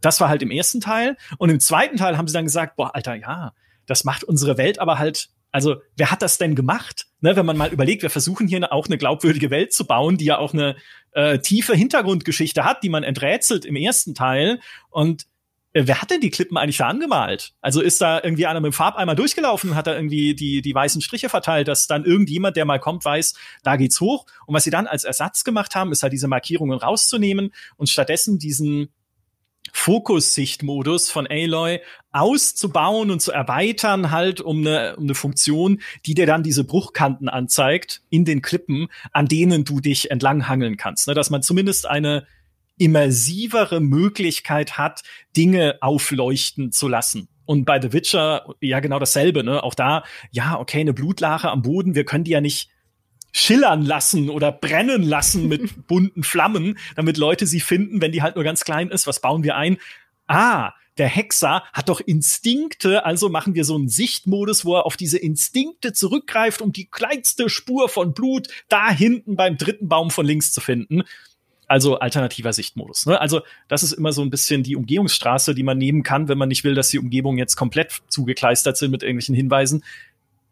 [0.00, 1.16] das war halt im ersten Teil.
[1.38, 3.52] Und im zweiten Teil haben sie dann gesagt, boah, Alter, ja,
[3.86, 7.06] das macht unsere Welt aber halt also, wer hat das denn gemacht?
[7.20, 10.24] Ne, wenn man mal überlegt, wir versuchen hier auch eine glaubwürdige Welt zu bauen, die
[10.24, 10.74] ja auch eine
[11.12, 14.58] äh, tiefe Hintergrundgeschichte hat, die man enträtselt im ersten Teil.
[14.90, 15.26] Und
[15.74, 17.52] wer hat denn die Klippen eigentlich da angemalt?
[17.60, 21.02] Also ist da irgendwie einer mit dem Farbeimer durchgelaufen, hat da irgendwie die, die weißen
[21.02, 23.34] Striche verteilt, dass dann irgendjemand, der mal kommt, weiß,
[23.64, 24.26] da geht's hoch.
[24.46, 28.38] Und was sie dann als Ersatz gemacht haben, ist halt diese Markierungen rauszunehmen und stattdessen
[28.38, 28.88] diesen
[29.72, 31.80] Fokussichtmodus von Aloy
[32.12, 37.28] auszubauen und zu erweitern, halt um eine, um eine Funktion, die dir dann diese Bruchkanten
[37.28, 41.08] anzeigt in den Klippen, an denen du dich entlanghangeln kannst.
[41.08, 41.14] Ne?
[41.14, 42.26] Dass man zumindest eine
[42.78, 45.02] immersivere Möglichkeit hat,
[45.36, 47.28] Dinge aufleuchten zu lassen.
[47.46, 49.62] Und bei The Witcher ja genau dasselbe, ne?
[49.62, 52.70] Auch da, ja, okay, eine Blutlache am Boden, wir können die ja nicht
[53.32, 58.36] schillern lassen oder brennen lassen mit bunten Flammen, damit Leute sie finden, wenn die halt
[58.36, 59.06] nur ganz klein ist.
[59.06, 59.76] Was bauen wir ein?
[60.26, 64.96] Ah, der Hexer hat doch Instinkte, also machen wir so einen Sichtmodus, wo er auf
[64.96, 70.24] diese Instinkte zurückgreift, um die kleinste Spur von Blut da hinten beim dritten Baum von
[70.24, 71.02] links zu finden.
[71.66, 73.06] Also alternativer Sichtmodus.
[73.06, 73.20] Ne?
[73.20, 76.48] Also das ist immer so ein bisschen die Umgehungsstraße, die man nehmen kann, wenn man
[76.48, 79.84] nicht will, dass die Umgebungen jetzt komplett zugekleistert sind mit irgendwelchen Hinweisen.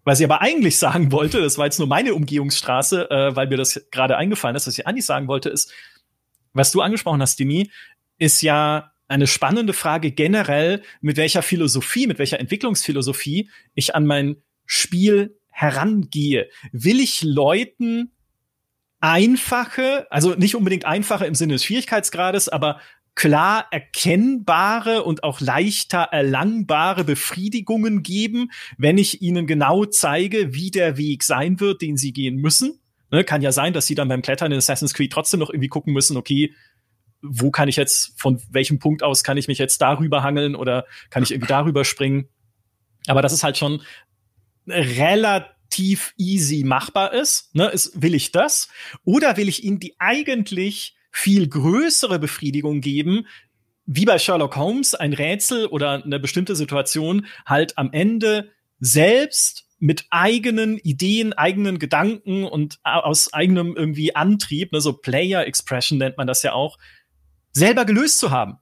[0.04, 3.56] Was ich aber eigentlich sagen wollte, das war jetzt nur meine Umgehungsstraße, äh, weil mir
[3.56, 5.72] das gerade eingefallen ist, was ich eigentlich sagen wollte, ist,
[6.54, 7.70] was du angesprochen hast, Demi,
[8.18, 14.36] ist ja eine spannende Frage generell, mit welcher Philosophie, mit welcher Entwicklungsphilosophie ich an mein
[14.66, 16.48] Spiel herangehe.
[16.72, 18.12] Will ich Leuten
[19.02, 22.80] einfache, also nicht unbedingt einfache im Sinne des Schwierigkeitsgrades, aber
[23.14, 30.96] klar erkennbare und auch leichter erlangbare Befriedigungen geben, wenn ich ihnen genau zeige, wie der
[30.96, 32.80] Weg sein wird, den sie gehen müssen.
[33.10, 35.68] Ne, kann ja sein, dass sie dann beim Klettern in Assassin's Creed trotzdem noch irgendwie
[35.68, 36.54] gucken müssen, okay,
[37.20, 40.86] wo kann ich jetzt, von welchem Punkt aus kann ich mich jetzt darüber hangeln oder
[41.10, 42.28] kann ich irgendwie darüber springen?
[43.06, 43.82] Aber das ist halt schon
[44.66, 47.54] relativ relativ easy machbar ist.
[47.54, 47.68] Ne?
[47.68, 48.68] Ist, will ich das?
[49.04, 53.26] Oder will ich ihnen die eigentlich viel größere Befriedigung geben,
[53.84, 60.06] wie bei Sherlock Holmes, ein Rätsel oder eine bestimmte Situation halt am Ende selbst mit
[60.10, 66.28] eigenen Ideen, eigenen Gedanken und aus eigenem irgendwie Antrieb, ne, so Player Expression nennt man
[66.28, 66.78] das ja auch,
[67.50, 68.58] selber gelöst zu haben.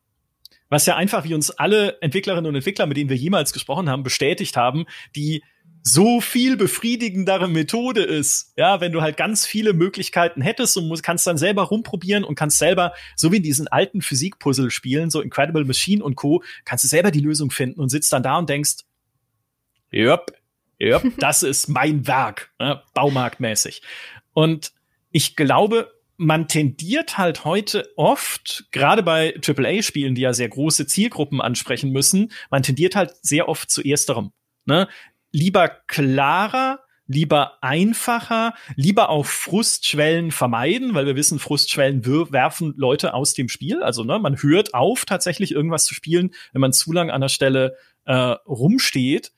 [0.70, 4.02] Was ja einfach, wie uns alle Entwicklerinnen und Entwickler, mit denen wir jemals gesprochen haben,
[4.02, 5.42] bestätigt haben, die
[5.82, 8.52] so viel befriedigendere Methode ist.
[8.56, 12.34] Ja, wenn du halt ganz viele Möglichkeiten hättest und musst, kannst dann selber rumprobieren und
[12.34, 16.84] kannst selber, so wie in diesen alten Physik-Puzzle spielen, so Incredible Machine und Co., kannst
[16.84, 18.84] du selber die Lösung finden und sitzt dann da und denkst,
[19.92, 20.32] yep,
[20.80, 23.82] yep, das ist mein Werk, ne, baumarktmäßig.
[24.32, 24.72] Und
[25.10, 31.40] ich glaube, man tendiert halt heute oft, gerade bei AAA-Spielen, die ja sehr große Zielgruppen
[31.40, 34.32] ansprechen müssen, man tendiert halt sehr oft zu ersterem.
[34.66, 34.86] Ne?
[35.32, 43.34] Lieber klarer, lieber einfacher, lieber auch Frustschwellen vermeiden, weil wir wissen, Frustschwellen werfen Leute aus
[43.34, 43.82] dem Spiel.
[43.82, 47.28] Also ne, man hört auf, tatsächlich irgendwas zu spielen, wenn man zu lang an der
[47.28, 49.32] Stelle äh, rumsteht.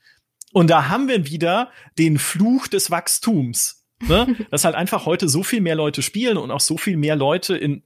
[0.52, 3.87] Und da haben wir wieder den Fluch des Wachstums.
[4.07, 4.37] Ne?
[4.50, 7.57] Dass halt einfach heute so viel mehr Leute spielen und auch so viel mehr Leute
[7.57, 7.85] in,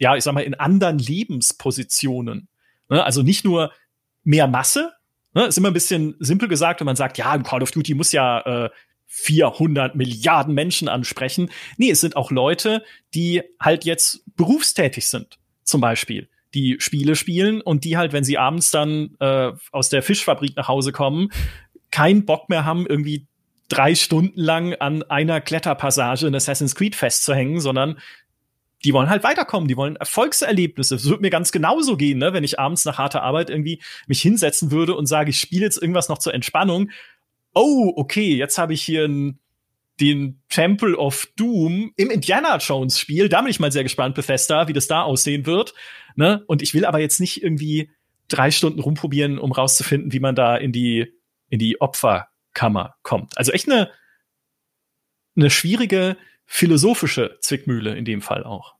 [0.00, 2.48] ja, ich sag mal, in anderen Lebenspositionen.
[2.88, 3.04] Ne?
[3.04, 3.72] Also nicht nur
[4.24, 4.92] mehr Masse,
[5.34, 8.12] Ne, ist immer ein bisschen simpel gesagt, wenn man sagt, ja, Call of Duty muss
[8.12, 8.70] ja äh,
[9.06, 11.50] 400 Milliarden Menschen ansprechen.
[11.76, 17.60] Nee, es sind auch Leute, die halt jetzt berufstätig sind, zum Beispiel, die Spiele spielen
[17.60, 21.30] und die halt, wenn sie abends dann äh, aus der Fischfabrik nach Hause kommen,
[21.90, 23.26] keinen Bock mehr haben, irgendwie
[23.68, 27.98] drei Stunden lang an einer Kletterpassage in Assassin's Creed festzuhängen, sondern
[28.84, 30.94] die wollen halt weiterkommen, die wollen Erfolgserlebnisse.
[30.96, 34.22] Es würde mir ganz genauso gehen, ne, wenn ich abends nach harter Arbeit irgendwie mich
[34.22, 36.90] hinsetzen würde und sage, ich spiele jetzt irgendwas noch zur Entspannung.
[37.54, 39.40] Oh, okay, jetzt habe ich hier ein,
[40.00, 43.28] den Temple of Doom im Indiana Jones Spiel.
[43.28, 45.74] Da bin ich mal sehr gespannt, Bethesda, wie das da aussehen wird.
[46.14, 46.44] Ne?
[46.46, 47.90] Und ich will aber jetzt nicht irgendwie
[48.28, 51.12] drei Stunden rumprobieren, um rauszufinden, wie man da in die,
[51.48, 53.36] in die Opferkammer kommt.
[53.36, 53.90] Also echt eine,
[55.36, 56.16] eine schwierige
[56.48, 58.74] philosophische Zwickmühle in dem Fall auch.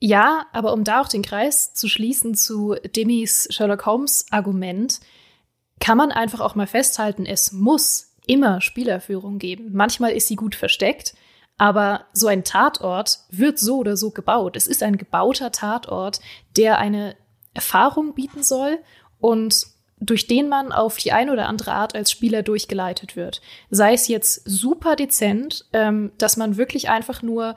[0.00, 4.98] Ja, aber um da auch den Kreis zu schließen zu Demis Sherlock Holmes Argument,
[5.78, 9.70] kann man einfach auch mal festhalten, es muss immer Spielerführung geben.
[9.72, 11.14] Manchmal ist sie gut versteckt,
[11.58, 14.56] aber so ein Tatort wird so oder so gebaut.
[14.56, 16.20] Es ist ein gebauter Tatort,
[16.56, 17.16] der eine
[17.54, 18.78] Erfahrung bieten soll
[19.20, 19.66] und
[20.02, 23.40] durch den man auf die eine oder andere Art als Spieler durchgeleitet wird.
[23.70, 27.54] Sei es jetzt super dezent, ähm, dass man wirklich einfach nur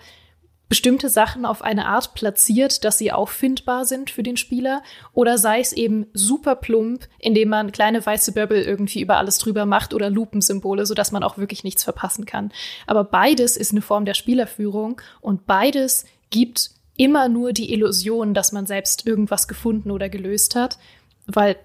[0.68, 4.82] bestimmte Sachen auf eine Art platziert, dass sie auffindbar sind für den Spieler,
[5.14, 9.66] oder sei es eben super plump, indem man kleine weiße Böbbel irgendwie über alles drüber
[9.66, 12.52] macht oder Lupensymbole, sodass man auch wirklich nichts verpassen kann.
[12.88, 18.52] Aber beides ist eine Form der Spielerführung und beides gibt immer nur die Illusion, dass
[18.52, 20.80] man selbst irgendwas gefunden oder gelöst hat,
[21.28, 21.58] weil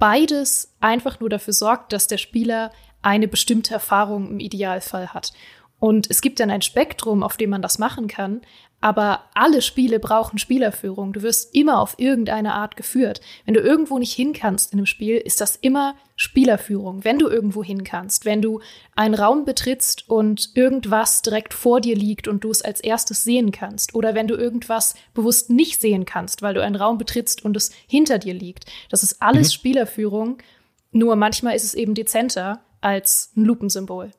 [0.00, 5.32] beides einfach nur dafür sorgt, dass der Spieler eine bestimmte Erfahrung im Idealfall hat.
[5.78, 8.42] Und es gibt dann ein Spektrum, auf dem man das machen kann,
[8.80, 11.12] aber alle Spiele brauchen Spielerführung.
[11.12, 13.20] Du wirst immer auf irgendeine Art geführt.
[13.44, 17.04] Wenn du irgendwo nicht hin kannst in einem Spiel, ist das immer Spielerführung.
[17.04, 18.60] Wenn du irgendwo hin kannst, wenn du
[18.96, 23.52] einen Raum betrittst und irgendwas direkt vor dir liegt und du es als erstes sehen
[23.52, 27.56] kannst, oder wenn du irgendwas bewusst nicht sehen kannst, weil du einen Raum betrittst und
[27.56, 28.64] es hinter dir liegt.
[28.88, 29.52] Das ist alles mhm.
[29.52, 30.38] Spielerführung.
[30.92, 34.10] Nur manchmal ist es eben dezenter als ein Lupensymbol.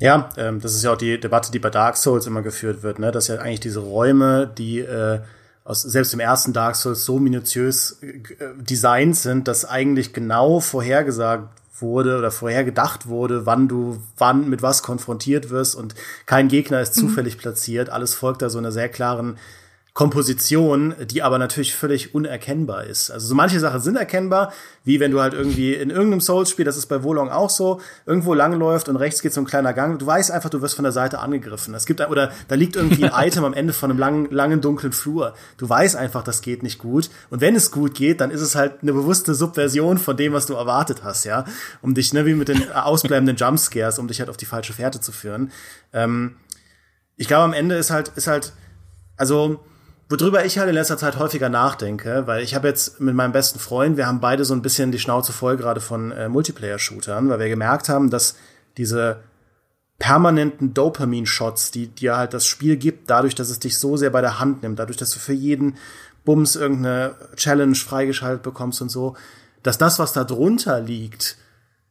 [0.00, 2.98] Ja, ähm, das ist ja auch die Debatte, die bei Dark Souls immer geführt wird,
[2.98, 3.12] ne?
[3.12, 5.20] dass ja eigentlich diese Räume, die äh,
[5.62, 8.20] aus, selbst im ersten Dark Souls so minutiös äh,
[8.56, 11.48] designt sind, dass eigentlich genau vorhergesagt
[11.82, 15.94] wurde oder vorhergedacht wurde, wann du wann mit was konfrontiert wirst und
[16.26, 17.00] kein Gegner ist mhm.
[17.02, 17.90] zufällig platziert.
[17.90, 19.36] Alles folgt da so einer sehr klaren
[20.00, 23.10] Komposition, die aber natürlich völlig unerkennbar ist.
[23.10, 24.50] Also so manche Sachen sind erkennbar,
[24.82, 28.32] wie wenn du halt irgendwie in irgendeinem Souls-Spiel, das ist bei Wolong auch so, irgendwo
[28.32, 29.98] langläuft und rechts geht so ein kleiner Gang.
[29.98, 31.74] Du weißt einfach, du wirst von der Seite angegriffen.
[31.74, 34.94] Es gibt oder da liegt irgendwie ein Item am Ende von einem langen, langen dunklen
[34.94, 35.34] Flur.
[35.58, 37.10] Du weißt einfach, das geht nicht gut.
[37.28, 40.46] Und wenn es gut geht, dann ist es halt eine bewusste Subversion von dem, was
[40.46, 41.44] du erwartet hast, ja,
[41.82, 45.02] um dich ne, wie mit den ausbleibenden Jumpscares, um dich halt auf die falsche Fährte
[45.02, 45.52] zu führen.
[45.92, 46.36] Ähm,
[47.18, 48.54] ich glaube, am Ende ist halt ist halt
[49.18, 49.60] also
[50.10, 53.60] Worüber ich halt in letzter Zeit häufiger nachdenke, weil ich habe jetzt mit meinem besten
[53.60, 57.38] Freund, wir haben beide so ein bisschen die Schnauze voll gerade von äh, Multiplayer-Shootern, weil
[57.38, 58.34] wir gemerkt haben, dass
[58.76, 59.20] diese
[60.00, 64.20] permanenten Dopamin-Shots, die dir halt das Spiel gibt, dadurch, dass es dich so sehr bei
[64.20, 65.76] der Hand nimmt, dadurch, dass du für jeden
[66.24, 69.14] Bums irgendeine Challenge freigeschaltet bekommst und so,
[69.62, 71.36] dass das, was da drunter liegt,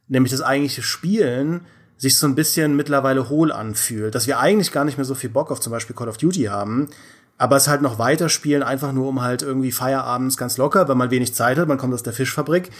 [0.08, 1.62] nämlich das eigentliche Spielen,
[1.96, 5.30] sich so ein bisschen mittlerweile hohl anfühlt, dass wir eigentlich gar nicht mehr so viel
[5.30, 6.90] Bock auf zum Beispiel Call of Duty haben,
[7.40, 11.10] aber es halt noch weiterspielen, einfach nur um halt irgendwie Feierabends ganz locker, weil man
[11.10, 12.70] wenig Zeit hat, man kommt aus der Fischfabrik,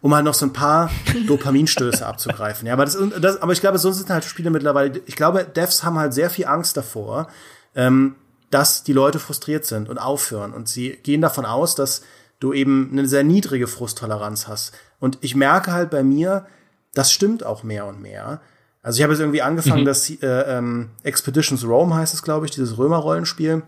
[0.00, 0.90] um halt noch so ein paar
[1.28, 2.66] Dopaminstöße abzugreifen.
[2.66, 5.00] Ja, aber das, das, aber ich glaube, so sind halt Spiele mittlerweile.
[5.06, 7.28] Ich glaube, Devs haben halt sehr viel Angst davor,
[7.76, 8.16] ähm,
[8.50, 10.52] dass die Leute frustriert sind und aufhören.
[10.52, 12.02] Und sie gehen davon aus, dass
[12.40, 14.72] du eben eine sehr niedrige Frusttoleranz hast.
[14.98, 16.44] Und ich merke halt bei mir,
[16.92, 18.40] das stimmt auch mehr und mehr.
[18.82, 19.86] Also ich habe jetzt irgendwie angefangen, mhm.
[19.86, 23.62] das äh, ähm, Expeditions Rome heißt es, glaube ich, dieses Römer-Rollenspiel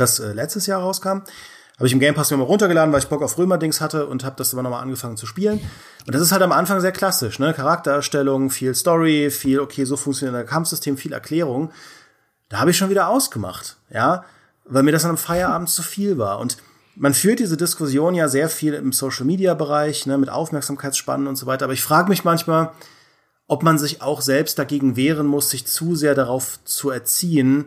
[0.00, 1.22] das äh, letztes Jahr rauskam.
[1.78, 4.24] Habe ich im Game Pass mir mal runtergeladen, weil ich Bock auf Römer-Dings hatte und
[4.24, 5.60] habe das immer noch mal angefangen zu spielen.
[6.06, 7.54] Und das ist halt am Anfang sehr klassisch, ne?
[7.54, 11.70] Charaktererstellung, viel Story, viel, okay, so funktioniert ein Kampfsystem, viel Erklärung.
[12.48, 14.24] Da habe ich schon wieder ausgemacht, ja,
[14.64, 16.40] weil mir das an einem Feierabend zu viel war.
[16.40, 16.56] Und
[16.96, 21.66] man führt diese Diskussion ja sehr viel im Social-Media-Bereich, ne, mit Aufmerksamkeitsspannen und so weiter.
[21.66, 22.72] Aber ich frage mich manchmal,
[23.46, 27.66] ob man sich auch selbst dagegen wehren muss, sich zu sehr darauf zu erziehen,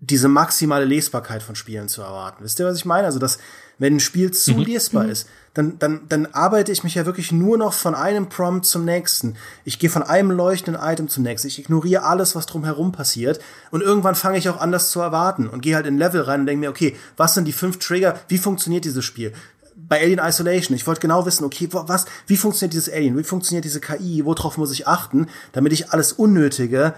[0.00, 2.42] diese maximale Lesbarkeit von Spielen zu erwarten.
[2.42, 3.06] Wisst ihr, was ich meine?
[3.06, 3.38] Also, dass,
[3.78, 4.60] wenn ein Spiel zu mhm.
[4.60, 5.10] lesbar mhm.
[5.10, 8.84] ist, dann, dann, dann arbeite ich mich ja wirklich nur noch von einem Prompt zum
[8.84, 9.36] nächsten.
[9.64, 11.48] Ich gehe von einem leuchtenden Item zum nächsten.
[11.48, 13.40] Ich ignoriere alles, was drumherum passiert.
[13.70, 16.40] Und irgendwann fange ich auch an, das zu erwarten und gehe halt in Level rein
[16.40, 18.18] und denke mir, okay, was sind die fünf Trigger?
[18.28, 19.32] Wie funktioniert dieses Spiel?
[19.74, 23.18] Bei Alien Isolation, ich wollte genau wissen, okay, was, wie funktioniert dieses Alien?
[23.18, 24.24] Wie funktioniert diese KI?
[24.24, 26.94] Worauf muss ich achten, damit ich alles Unnötige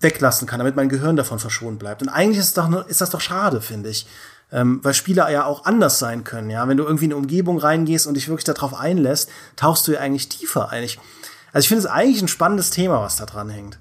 [0.00, 2.02] weglassen kann, damit mein Gehirn davon verschont bleibt.
[2.02, 4.06] Und eigentlich ist, doch, ist das doch schade, finde ich.
[4.52, 6.66] Ähm, weil Spiele ja auch anders sein können, ja.
[6.66, 10.00] Wenn du irgendwie in eine Umgebung reingehst und dich wirklich darauf einlässt, tauchst du ja
[10.00, 10.82] eigentlich tiefer ein.
[10.82, 10.98] also
[11.64, 13.78] ich finde es eigentlich ein spannendes Thema, was da dran hängt.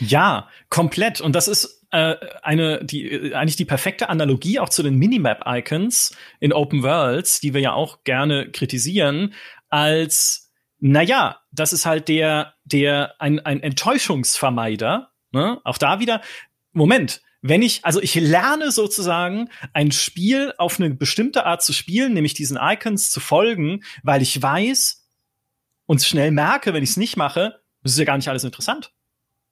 [0.00, 1.20] Ja, komplett.
[1.20, 6.16] Und das ist äh, eine, die, äh, eigentlich die perfekte Analogie auch zu den Minimap-Icons
[6.40, 9.34] in Open Worlds, die wir ja auch gerne kritisieren,
[9.68, 10.45] als
[10.86, 15.10] naja, das ist halt der, der, ein, ein Enttäuschungsvermeider.
[15.32, 15.60] Ne?
[15.64, 16.22] Auch da wieder,
[16.72, 22.14] Moment, wenn ich, also ich lerne sozusagen ein Spiel auf eine bestimmte Art zu spielen,
[22.14, 25.04] nämlich diesen Icons zu folgen, weil ich weiß,
[25.86, 28.92] und schnell merke, wenn ich es nicht mache, das ist ja gar nicht alles interessant.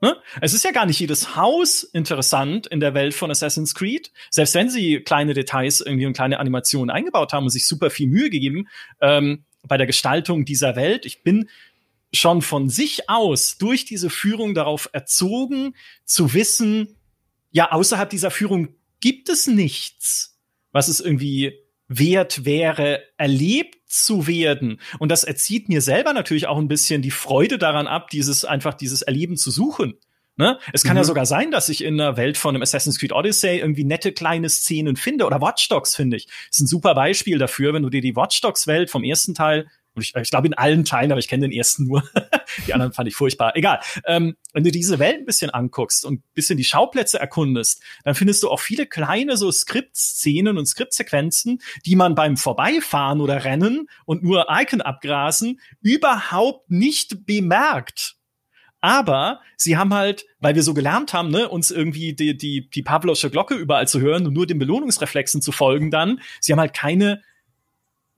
[0.00, 0.16] Ne?
[0.40, 4.12] Es ist ja gar nicht jedes Haus interessant in der Welt von Assassin's Creed.
[4.30, 8.08] Selbst wenn sie kleine Details irgendwie und kleine Animationen eingebaut haben und sich super viel
[8.08, 8.68] Mühe gegeben
[9.00, 11.07] ähm, bei der Gestaltung dieser Welt.
[11.07, 11.48] Ich bin
[12.12, 15.74] schon von sich aus durch diese Führung darauf erzogen,
[16.05, 16.96] zu wissen,
[17.50, 20.40] ja, außerhalb dieser Führung gibt es nichts,
[20.72, 24.81] was es irgendwie wert wäre, erlebt zu werden.
[24.98, 28.74] Und das erzieht mir selber natürlich auch ein bisschen die Freude daran ab, dieses einfach
[28.74, 29.94] dieses Erleben zu suchen.
[30.36, 30.58] Ne?
[30.72, 30.98] Es kann mhm.
[30.98, 34.12] ja sogar sein, dass ich in der Welt von einem Assassin's Creed Odyssey irgendwie nette
[34.12, 36.26] kleine Szenen finde oder Watch Dogs finde ich.
[36.26, 39.34] Das ist ein super Beispiel dafür, wenn du dir die Watch Dogs Welt vom ersten
[39.34, 39.66] Teil
[40.02, 42.02] ich, ich glaube in allen Teilen, aber ich kenne den ersten nur.
[42.66, 43.56] die anderen fand ich furchtbar.
[43.56, 43.80] Egal.
[44.06, 48.14] Ähm, wenn du diese Welt ein bisschen anguckst und ein bisschen die Schauplätze erkundest, dann
[48.14, 53.88] findest du auch viele kleine so Skriptszenen und Skriptsequenzen, die man beim Vorbeifahren oder Rennen
[54.04, 58.16] und nur Icon abgrasen überhaupt nicht bemerkt.
[58.84, 62.82] Aber sie haben halt, weil wir so gelernt haben, ne, uns irgendwie die, die, die
[62.82, 66.74] Pavlosche Glocke überall zu hören und nur den Belohnungsreflexen zu folgen dann, sie haben halt
[66.74, 67.22] keine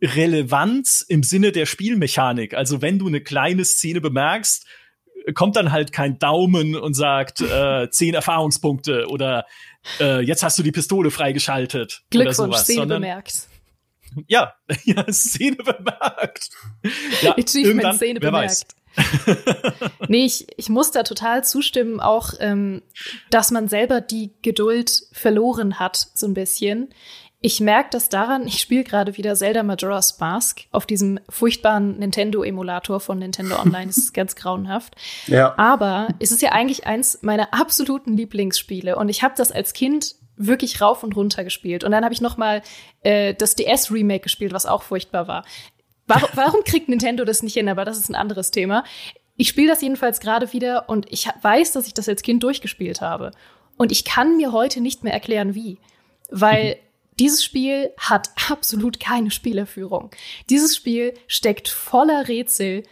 [0.02, 2.54] Relevanz im Sinne der Spielmechanik.
[2.54, 4.66] Also wenn du eine kleine Szene bemerkst,
[5.34, 9.46] kommt dann halt kein Daumen und sagt äh, zehn Erfahrungspunkte oder
[10.00, 12.02] äh, jetzt hast du die Pistole freigeschaltet.
[12.10, 13.48] Glückwunsch, oder sowas, Szene sondern, bemerkt.
[14.26, 16.50] Ja, ja, Szene bemerkt.
[17.22, 18.75] Ja, Achievement Szene bemerkt.
[20.08, 22.82] nee, ich, ich muss da total zustimmen, auch, ähm,
[23.30, 26.88] dass man selber die Geduld verloren hat, so ein bisschen.
[27.40, 32.98] Ich merke das daran, ich spiele gerade wieder Zelda Majora's Mask auf diesem furchtbaren Nintendo-Emulator
[32.98, 33.86] von Nintendo Online.
[33.86, 34.96] Das ist ganz grauenhaft.
[35.26, 35.56] Ja.
[35.58, 38.96] Aber es ist ja eigentlich eins meiner absoluten Lieblingsspiele.
[38.96, 41.84] Und ich habe das als Kind wirklich rauf und runter gespielt.
[41.84, 42.62] Und dann habe ich noch mal
[43.02, 45.44] äh, das DS-Remake gespielt, was auch furchtbar war.
[46.06, 47.68] Warum, warum kriegt Nintendo das nicht hin?
[47.68, 48.84] Aber das ist ein anderes Thema.
[49.36, 53.00] Ich spiele das jedenfalls gerade wieder und ich weiß, dass ich das als Kind durchgespielt
[53.00, 53.32] habe.
[53.76, 55.78] Und ich kann mir heute nicht mehr erklären, wie.
[56.30, 56.78] Weil
[57.18, 60.10] dieses Spiel hat absolut keine Spielerführung.
[60.48, 62.84] Dieses Spiel steckt voller Rätsel,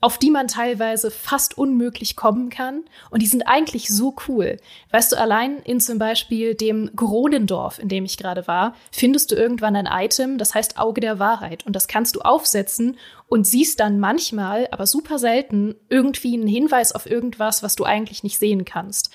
[0.00, 2.84] auf die man teilweise fast unmöglich kommen kann.
[3.10, 4.58] Und die sind eigentlich so cool.
[4.90, 9.34] Weißt du, allein in zum Beispiel dem Gronendorf, in dem ich gerade war, findest du
[9.34, 11.66] irgendwann ein Item, das heißt Auge der Wahrheit.
[11.66, 16.92] Und das kannst du aufsetzen und siehst dann manchmal, aber super selten, irgendwie einen Hinweis
[16.92, 19.10] auf irgendwas, was du eigentlich nicht sehen kannst.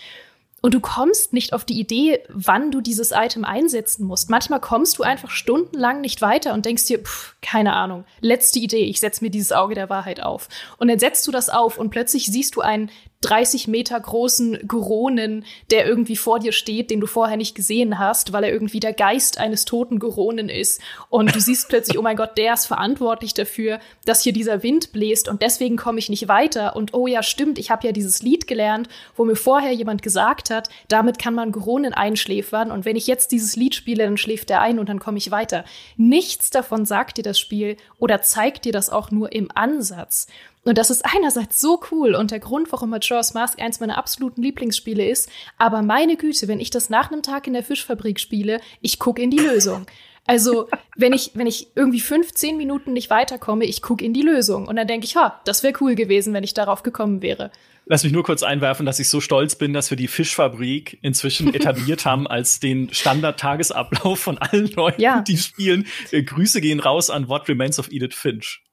[0.66, 4.30] Und du kommst nicht auf die Idee, wann du dieses Item einsetzen musst.
[4.30, 8.86] Manchmal kommst du einfach stundenlang nicht weiter und denkst dir, pff, keine Ahnung, letzte Idee,
[8.86, 10.48] ich setze mir dieses Auge der Wahrheit auf.
[10.78, 12.90] Und dann setzt du das auf und plötzlich siehst du ein
[13.24, 18.34] 30 Meter großen Goronen, der irgendwie vor dir steht, den du vorher nicht gesehen hast,
[18.34, 20.82] weil er irgendwie der Geist eines toten Goronen ist.
[21.10, 24.92] Und du siehst plötzlich, oh mein Gott, der ist verantwortlich dafür, dass hier dieser Wind
[24.92, 26.76] bläst und deswegen komme ich nicht weiter.
[26.76, 30.50] Und oh ja, stimmt, ich habe ja dieses Lied gelernt, wo mir vorher jemand gesagt
[30.50, 32.72] hat, damit kann man Goronen einschläfern.
[32.72, 35.32] Und wenn ich jetzt dieses Lied spiele, dann schläft er ein und dann komme ich
[35.32, 35.66] weiter.
[35.98, 40.28] Nichts davon sagt dir das Spiel oder zeigt dir das auch nur im Ansatz.
[40.66, 44.42] Und das ist einerseits so cool und der Grund, warum Majora's Mask eins meiner absoluten
[44.42, 45.30] Lieblingsspiele ist.
[45.58, 49.22] Aber meine Güte, wenn ich das nach einem Tag in der Fischfabrik spiele, ich gucke
[49.22, 49.86] in die Lösung.
[50.26, 54.68] Also, wenn ich, wenn ich irgendwie 15 Minuten nicht weiterkomme, ich gucke in die Lösung.
[54.68, 57.52] Und dann denke ich, ha, das wäre cool gewesen, wenn ich darauf gekommen wäre.
[57.86, 61.54] Lass mich nur kurz einwerfen, dass ich so stolz bin, dass wir die Fischfabrik inzwischen
[61.54, 65.22] etabliert haben als den Standard-Tagesablauf von allen Leuten, ja.
[65.22, 65.86] die spielen.
[66.12, 68.64] Äh, Grüße gehen raus an What Remains of Edith Finch.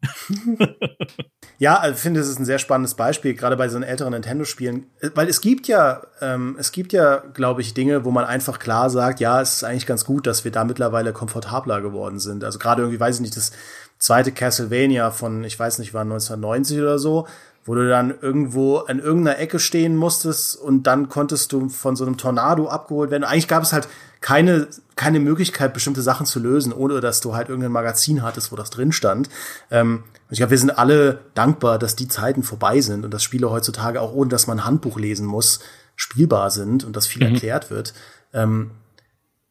[1.59, 4.87] ja, also ich finde, es ist ein sehr spannendes Beispiel, gerade bei so älteren Nintendo-Spielen,
[5.15, 8.91] weil es gibt ja, ähm, es gibt ja, glaube ich, Dinge, wo man einfach klar
[8.91, 12.45] sagt, ja, es ist eigentlich ganz gut, dass wir da mittlerweile komfortabler geworden sind.
[12.45, 13.53] Also gerade irgendwie, weiß ich nicht, das
[13.99, 17.27] zweite Castlevania von, ich weiß nicht, war 1990 oder so,
[17.65, 22.05] wo du dann irgendwo an irgendeiner Ecke stehen musstest und dann konntest du von so
[22.05, 23.25] einem Tornado abgeholt werden.
[23.25, 23.87] Eigentlich gab es halt
[24.21, 28.57] keine, keine Möglichkeit, bestimmte Sachen zu lösen, ohne dass du halt irgendein Magazin hattest, wo
[28.57, 29.29] das drin stand.
[29.71, 33.51] Ähm, ich glaube, wir sind alle dankbar, dass die Zeiten vorbei sind und dass Spiele
[33.51, 35.61] heutzutage auch ohne dass man ein Handbuch lesen muss,
[35.97, 37.35] spielbar sind und dass viel mhm.
[37.35, 37.95] erklärt wird.
[38.33, 38.71] Ähm,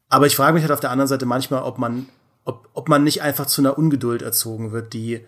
[0.08, 2.08] aber ich frage mich halt auf der anderen Seite manchmal, ob man,
[2.44, 5.26] ob, ob man nicht einfach zu einer Ungeduld erzogen wird, die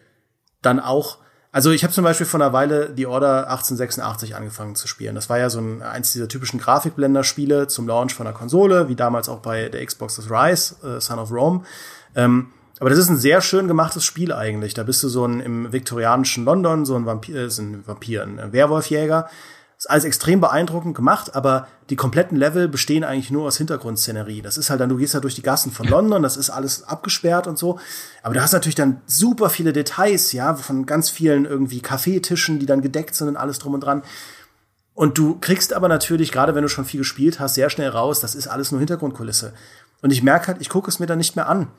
[0.61, 1.17] dann auch
[1.51, 5.15] also ich habe zum Beispiel vor einer Weile die Order 1886 angefangen zu spielen.
[5.15, 8.95] Das war ja so ein, eins dieser typischen Grafikblender-Spiele zum Launch von der Konsole, wie
[8.95, 11.63] damals auch bei der Xbox das Rise, äh, Son of Rome.
[12.15, 12.47] Ähm,
[12.79, 14.73] aber das ist ein sehr schön gemachtes Spiel eigentlich.
[14.73, 18.53] Da bist du so ein im viktorianischen London, so ein Vampir, äh, ein Vampir, ein
[18.53, 19.29] Werwolfjäger.
[19.81, 24.43] Ist alles extrem beeindruckend gemacht, aber die kompletten Level bestehen eigentlich nur aus Hintergrundszenerie.
[24.43, 26.83] Das ist halt dann, du gehst ja durch die Gassen von London, das ist alles
[26.83, 27.79] abgesperrt und so.
[28.21, 32.67] Aber du hast natürlich dann super viele Details, ja, von ganz vielen irgendwie Kaffeetischen, die
[32.67, 34.03] dann gedeckt sind und alles drum und dran.
[34.93, 38.19] Und du kriegst aber natürlich, gerade wenn du schon viel gespielt hast, sehr schnell raus,
[38.19, 39.51] das ist alles nur Hintergrundkulisse.
[40.03, 41.69] Und ich merke halt, ich gucke es mir dann nicht mehr an.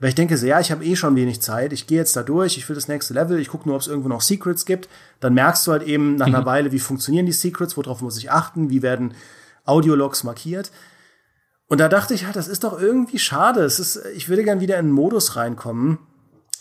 [0.00, 2.22] Weil ich denke so, ja, ich habe eh schon wenig Zeit, ich gehe jetzt da
[2.22, 4.88] durch, ich will das nächste Level, ich gucke nur, ob es irgendwo noch Secrets gibt.
[5.20, 6.46] Dann merkst du halt eben nach einer mhm.
[6.46, 9.14] Weile, wie funktionieren die Secrets, worauf muss ich achten, wie werden
[9.64, 10.70] Audiologs markiert.
[11.66, 13.60] Und da dachte ich halt, das ist doch irgendwie schade.
[13.60, 15.98] Es ist, ich würde gern wieder in einen Modus reinkommen,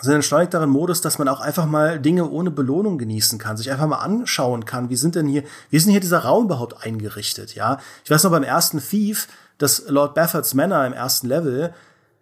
[0.02, 3.72] so einen entschleunigteren Modus, dass man auch einfach mal Dinge ohne Belohnung genießen kann, sich
[3.72, 6.86] einfach mal anschauen kann, wie sind denn hier, wie ist denn hier dieser Raum überhaupt
[6.86, 7.80] eingerichtet, ja?
[8.04, 9.28] Ich weiß noch beim ersten Thief,
[9.58, 11.74] das Lord Baffords Männer im ersten Level,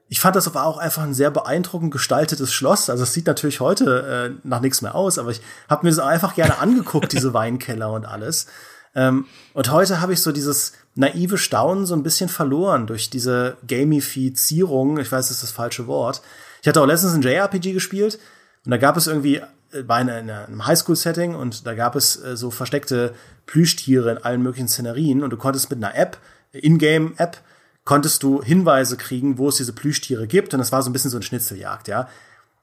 [0.08, 2.90] ich fand das aber auch einfach ein sehr beeindruckend gestaltetes Schloss.
[2.90, 6.00] Also es sieht natürlich heute äh, nach nichts mehr aus, aber ich habe mir das
[6.00, 8.46] einfach gerne angeguckt, diese Weinkeller und alles.
[8.94, 13.58] Ähm, und heute habe ich so dieses naive Staunen so ein bisschen verloren durch diese
[13.68, 15.00] Gamifizierung.
[15.00, 16.22] Ich weiß, das ist das falsche Wort.
[16.62, 18.20] Ich hatte auch letztens ein JRPG gespielt
[18.64, 19.42] und da gab es irgendwie
[19.72, 23.14] äh, bei einem Highschool-Setting und da gab es äh, so versteckte
[23.48, 26.18] Plüschtiere in allen möglichen Szenerien und du konntest mit einer App,
[26.54, 27.38] Ingame-App,
[27.86, 30.54] konntest du Hinweise kriegen, wo es diese Plüschtiere gibt.
[30.54, 32.10] Und das war so ein bisschen so ein Schnitzeljagd, ja.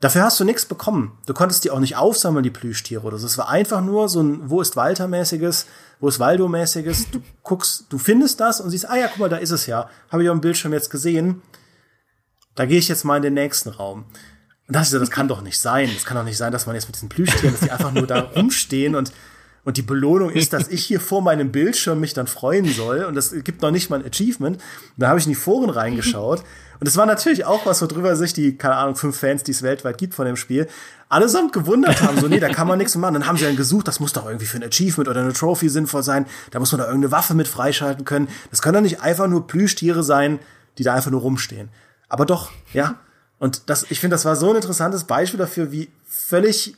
[0.00, 1.16] Dafür hast du nichts bekommen.
[1.26, 3.26] Du konntest die auch nicht aufsammeln, die Plüschtiere oder so.
[3.26, 5.66] Es war einfach nur so ein Wo ist Walter-mäßiges,
[6.00, 7.12] Wo ist Waldo-mäßiges.
[7.12, 9.88] Du guckst, du findest das und siehst, ah ja, guck mal, da ist es ja.
[10.10, 11.40] Habe ich auf dem Bildschirm jetzt gesehen.
[12.56, 14.04] Da gehe ich jetzt mal in den nächsten Raum.
[14.66, 15.88] Und das, das kann doch nicht sein.
[15.94, 18.08] Das kann doch nicht sein, dass man jetzt mit diesen Plüschtieren, dass die einfach nur
[18.08, 19.12] da rumstehen und
[19.64, 23.04] und die Belohnung ist, dass ich hier vor meinem Bildschirm mich dann freuen soll.
[23.04, 24.56] Und das gibt noch nicht mal ein Achievement.
[24.56, 24.62] Und
[24.96, 26.42] da habe ich in die Foren reingeschaut.
[26.80, 29.62] Und es war natürlich auch was, worüber sich die, keine Ahnung, fünf Fans, die es
[29.62, 30.66] weltweit gibt von dem Spiel,
[31.08, 32.18] allesamt gewundert haben.
[32.18, 33.14] So, nee, da kann man nichts machen.
[33.14, 35.68] Dann haben sie dann gesucht, das muss doch irgendwie für ein Achievement oder eine Trophy
[35.68, 36.26] sinnvoll sein.
[36.50, 38.26] Da muss man da irgendeine Waffe mit freischalten können.
[38.50, 40.40] Das können doch nicht einfach nur Plüschtiere sein,
[40.76, 41.68] die da einfach nur rumstehen.
[42.08, 42.96] Aber doch, ja.
[43.38, 46.74] Und das, ich finde, das war so ein interessantes Beispiel dafür, wie völlig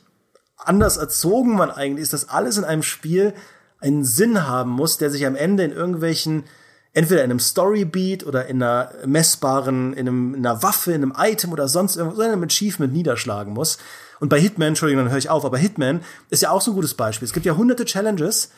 [0.57, 3.33] anders erzogen man eigentlich ist, dass alles in einem Spiel
[3.79, 6.45] einen Sinn haben muss, der sich am Ende in irgendwelchen
[6.93, 11.13] entweder in einem Storybeat oder in einer messbaren, in, einem, in einer Waffe, in einem
[11.17, 13.77] Item oder sonst irgendwas, in einem Achievement niederschlagen muss.
[14.21, 16.75] Und bei Hitman, Entschuldigung, dann höre ich auf, aber Hitman ist ja auch so ein
[16.75, 17.25] gutes Beispiel.
[17.25, 18.49] Es gibt ja hunderte Challenges,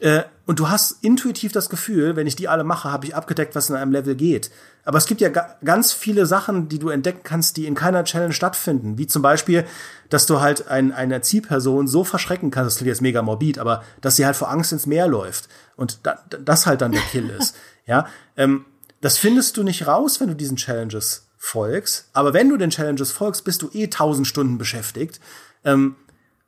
[0.00, 3.54] äh, und du hast intuitiv das Gefühl, wenn ich die alle mache, habe ich abgedeckt,
[3.54, 4.50] was in einem Level geht.
[4.84, 8.02] Aber es gibt ja ga ganz viele Sachen, die du entdecken kannst, die in keiner
[8.04, 8.98] Challenge stattfinden.
[8.98, 9.66] Wie zum Beispiel,
[10.08, 13.84] dass du halt ein, eine Zielperson so verschrecken kannst, das klingt jetzt mega morbid, aber
[14.00, 15.48] dass sie halt vor Angst ins Meer läuft.
[15.76, 17.54] Und da, das halt dann der Kill ist.
[17.86, 18.64] Ja, ähm,
[19.02, 22.08] das findest du nicht raus, wenn du diesen Challenges folgst.
[22.12, 25.20] Aber wenn du den Challenges folgst, bist du eh tausend Stunden beschäftigt.
[25.64, 25.96] Ähm,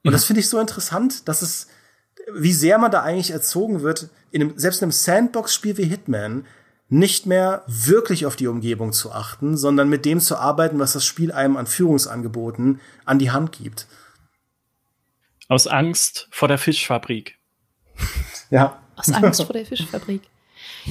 [0.02, 0.12] und mhm.
[0.12, 1.68] das finde ich so interessant, dass es
[2.34, 6.46] wie sehr man da eigentlich erzogen wird, in einem, selbst in einem Sandbox-Spiel wie Hitman,
[6.88, 11.06] nicht mehr wirklich auf die Umgebung zu achten, sondern mit dem zu arbeiten, was das
[11.06, 13.86] Spiel einem an Führungsangeboten an die Hand gibt.
[15.48, 17.38] Aus Angst vor der Fischfabrik.
[18.50, 18.78] ja.
[18.96, 20.20] Aus Angst vor der Fischfabrik.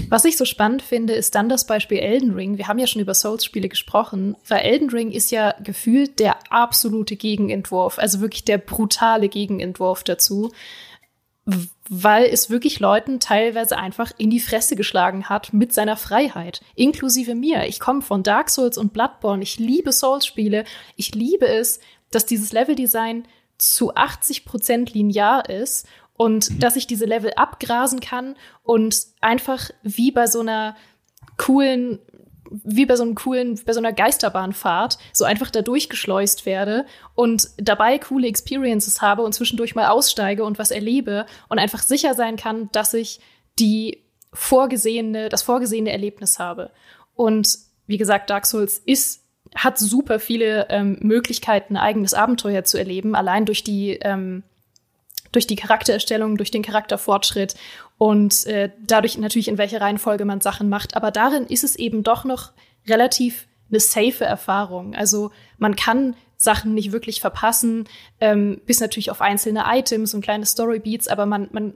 [0.09, 2.57] Was ich so spannend finde, ist dann das Beispiel Elden Ring.
[2.57, 7.15] Wir haben ja schon über Souls-Spiele gesprochen, weil Elden Ring ist ja gefühlt der absolute
[7.15, 10.51] Gegenentwurf, also wirklich der brutale Gegenentwurf dazu
[11.89, 17.35] weil es wirklich Leuten teilweise einfach in die Fresse geschlagen hat mit seiner Freiheit, inklusive
[17.35, 17.65] mir.
[17.65, 20.65] Ich komme von Dark Souls und Bloodborne, ich liebe Souls-Spiele,
[20.95, 21.79] ich liebe es,
[22.11, 23.27] dass dieses Leveldesign
[23.57, 26.59] zu 80 Prozent linear ist und mhm.
[26.59, 30.75] dass ich diese Level abgrasen kann und einfach wie bei so einer
[31.37, 31.99] coolen
[32.63, 36.85] wie bei so einem coolen, bei so einer Geisterbahnfahrt so einfach da durchgeschleust werde
[37.15, 42.13] und dabei coole Experiences habe und zwischendurch mal aussteige und was erlebe und einfach sicher
[42.13, 43.19] sein kann, dass ich
[43.59, 46.71] die vorgesehene, das vorgesehene Erlebnis habe.
[47.15, 49.21] Und wie gesagt, Dark Souls ist
[49.53, 54.43] hat super viele ähm, Möglichkeiten, ein eigenes Abenteuer zu erleben, allein durch die ähm,
[55.31, 57.55] durch die Charaktererstellung, durch den Charakterfortschritt
[58.01, 60.95] und äh, dadurch natürlich, in welcher Reihenfolge man Sachen macht.
[60.95, 62.51] Aber darin ist es eben doch noch
[62.87, 64.95] relativ eine safe Erfahrung.
[64.95, 65.29] Also
[65.59, 67.87] man kann Sachen nicht wirklich verpassen,
[68.19, 71.75] ähm, bis natürlich auf einzelne Items und kleine Storybeats, aber man, man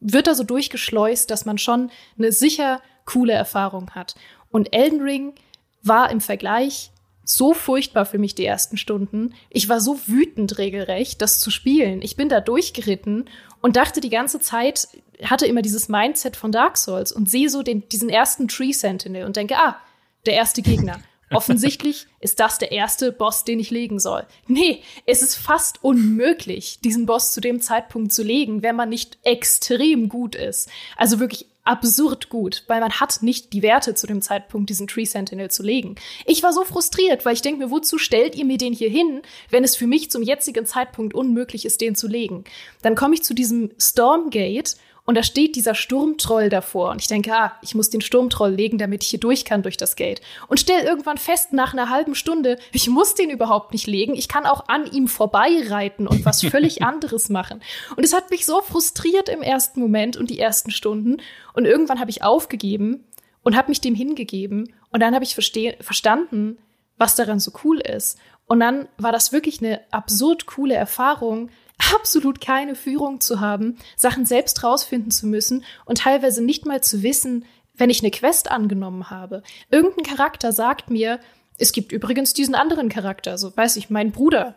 [0.00, 4.14] wird da so durchgeschleust, dass man schon eine sicher coole Erfahrung hat.
[4.50, 5.34] Und Elden Ring
[5.82, 6.90] war im Vergleich
[7.28, 9.34] so furchtbar für mich die ersten Stunden.
[9.50, 12.00] Ich war so wütend regelrecht, das zu spielen.
[12.00, 13.28] Ich bin da durchgeritten
[13.60, 14.88] und dachte die ganze Zeit,
[15.24, 19.24] hatte immer dieses Mindset von Dark Souls und sehe so den, diesen ersten Tree Sentinel
[19.24, 19.76] und denke, ah,
[20.24, 21.00] der erste Gegner.
[21.32, 24.24] Offensichtlich ist das der erste Boss, den ich legen soll.
[24.46, 29.18] Nee, es ist fast unmöglich, diesen Boss zu dem Zeitpunkt zu legen, wenn man nicht
[29.24, 30.68] extrem gut ist.
[30.96, 35.04] Also wirklich absurd gut, weil man hat nicht die Werte zu dem Zeitpunkt, diesen Tree
[35.04, 35.96] Sentinel zu legen.
[36.24, 39.22] Ich war so frustriert, weil ich denke mir, wozu stellt ihr mir den hier hin,
[39.50, 42.44] wenn es für mich zum jetzigen Zeitpunkt unmöglich ist, den zu legen?
[42.82, 44.76] Dann komme ich zu diesem Stormgate
[45.06, 46.90] und da steht dieser Sturmtroll davor.
[46.90, 49.76] Und ich denke, ah, ich muss den Sturmtroll legen, damit ich hier durch kann durch
[49.76, 50.20] das Gate.
[50.48, 54.16] Und stell irgendwann fest, nach einer halben Stunde, ich muss den überhaupt nicht legen.
[54.16, 57.62] Ich kann auch an ihm vorbeireiten und was völlig anderes machen.
[57.96, 61.18] Und es hat mich so frustriert im ersten Moment und die ersten Stunden.
[61.54, 63.04] Und irgendwann habe ich aufgegeben
[63.42, 64.74] und habe mich dem hingegeben.
[64.90, 66.58] Und dann habe ich verstanden,
[66.98, 68.18] was daran so cool ist.
[68.46, 71.50] Und dann war das wirklich eine absurd coole Erfahrung,
[71.94, 77.02] absolut keine Führung zu haben, Sachen selbst rausfinden zu müssen und teilweise nicht mal zu
[77.02, 79.42] wissen, wenn ich eine Quest angenommen habe.
[79.70, 81.20] Irgendein Charakter sagt mir,
[81.58, 84.54] es gibt übrigens diesen anderen Charakter, so weiß ich, mein Bruder,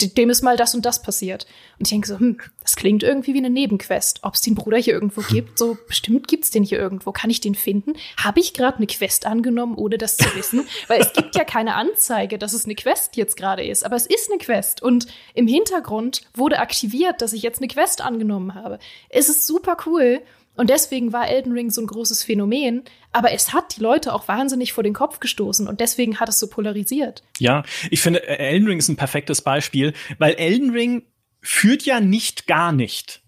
[0.00, 1.46] dem ist mal das und das passiert.
[1.78, 4.20] Und ich denke so, hm, das klingt irgendwie wie eine Nebenquest.
[4.22, 7.12] Ob es den Bruder hier irgendwo gibt, so bestimmt gibt's den hier irgendwo.
[7.12, 7.94] Kann ich den finden?
[8.16, 10.66] Habe ich gerade eine Quest angenommen, ohne das zu wissen?
[10.88, 13.84] Weil es gibt ja keine Anzeige, dass es eine Quest jetzt gerade ist.
[13.84, 14.82] Aber es ist eine Quest.
[14.82, 18.78] Und im Hintergrund wurde aktiviert, dass ich jetzt eine Quest angenommen habe.
[19.08, 20.22] Es ist super cool.
[20.58, 22.82] Und deswegen war Elden Ring so ein großes Phänomen,
[23.12, 26.40] aber es hat die Leute auch wahnsinnig vor den Kopf gestoßen und deswegen hat es
[26.40, 27.22] so polarisiert.
[27.38, 31.04] Ja, ich finde, Elden Ring ist ein perfektes Beispiel, weil Elden Ring
[31.40, 33.22] führt ja nicht gar nicht.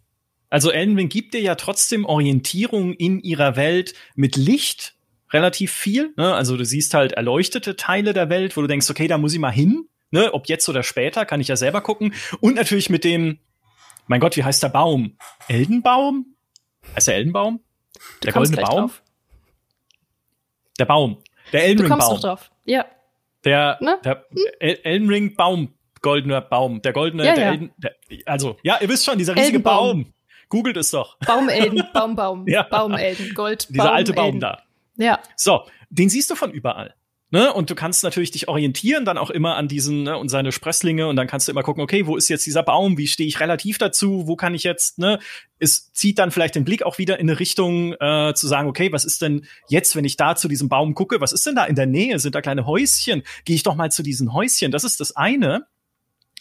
[0.49, 4.97] Also Elden Ring gibt dir ja trotzdem Orientierung in ihrer Welt mit Licht
[5.33, 6.13] relativ viel.
[6.17, 6.35] Ne?
[6.35, 9.39] Also du siehst halt erleuchtete Teile der Welt, wo du denkst, okay, da muss ich
[9.39, 9.89] mal hin.
[10.11, 10.35] Ne?
[10.35, 12.13] Ob jetzt oder später, kann ich ja selber gucken.
[12.41, 13.39] Und natürlich mit dem,
[14.09, 15.17] mein Gott, wie heißt der Baum?
[15.47, 16.35] Eldenbaum?
[16.95, 17.61] Heißt der Eldenbaum?
[18.21, 18.79] Du der goldene Baum?
[18.79, 19.03] Drauf.
[20.79, 21.23] Der Baum.
[21.53, 21.99] Der Elden Ring Baum.
[21.99, 22.51] Du kommst doch drauf.
[22.65, 22.87] Ja.
[23.45, 23.99] Der, ne?
[24.05, 24.39] der hm?
[24.61, 25.75] Elden Ring Baum.
[26.03, 26.81] Goldener Baum.
[26.83, 27.51] Der goldene, ja, der ja.
[27.51, 30.15] Elden, der, also, ja, ihr wisst schon, dieser riesige Baum.
[30.49, 31.19] Googelt es doch.
[31.19, 32.65] Baumelden, Baumbaum, ja.
[32.65, 33.69] Baumelden, Gold.
[33.69, 34.63] Dieser alte Baum da.
[34.97, 35.21] Ja.
[35.37, 36.95] So, den siehst du von überall.
[37.33, 37.53] Ne?
[37.53, 41.07] Und du kannst natürlich dich orientieren dann auch immer an diesen ne, und seine Sprösslinge
[41.07, 42.99] und dann kannst du immer gucken, okay, wo ist jetzt dieser Baum?
[42.99, 44.27] Wie stehe ich relativ dazu?
[44.27, 45.21] Wo kann ich jetzt, ne?
[45.61, 48.91] Es zieht dann vielleicht den Blick auch wieder in eine Richtung äh, zu sagen, okay,
[48.91, 51.21] was ist denn jetzt, wenn ich da zu diesem Baum gucke?
[51.21, 52.19] Was ist denn da in der Nähe?
[52.19, 53.23] Sind da kleine Häuschen?
[53.45, 54.73] Gehe ich doch mal zu diesen Häuschen.
[54.73, 55.67] Das ist das eine.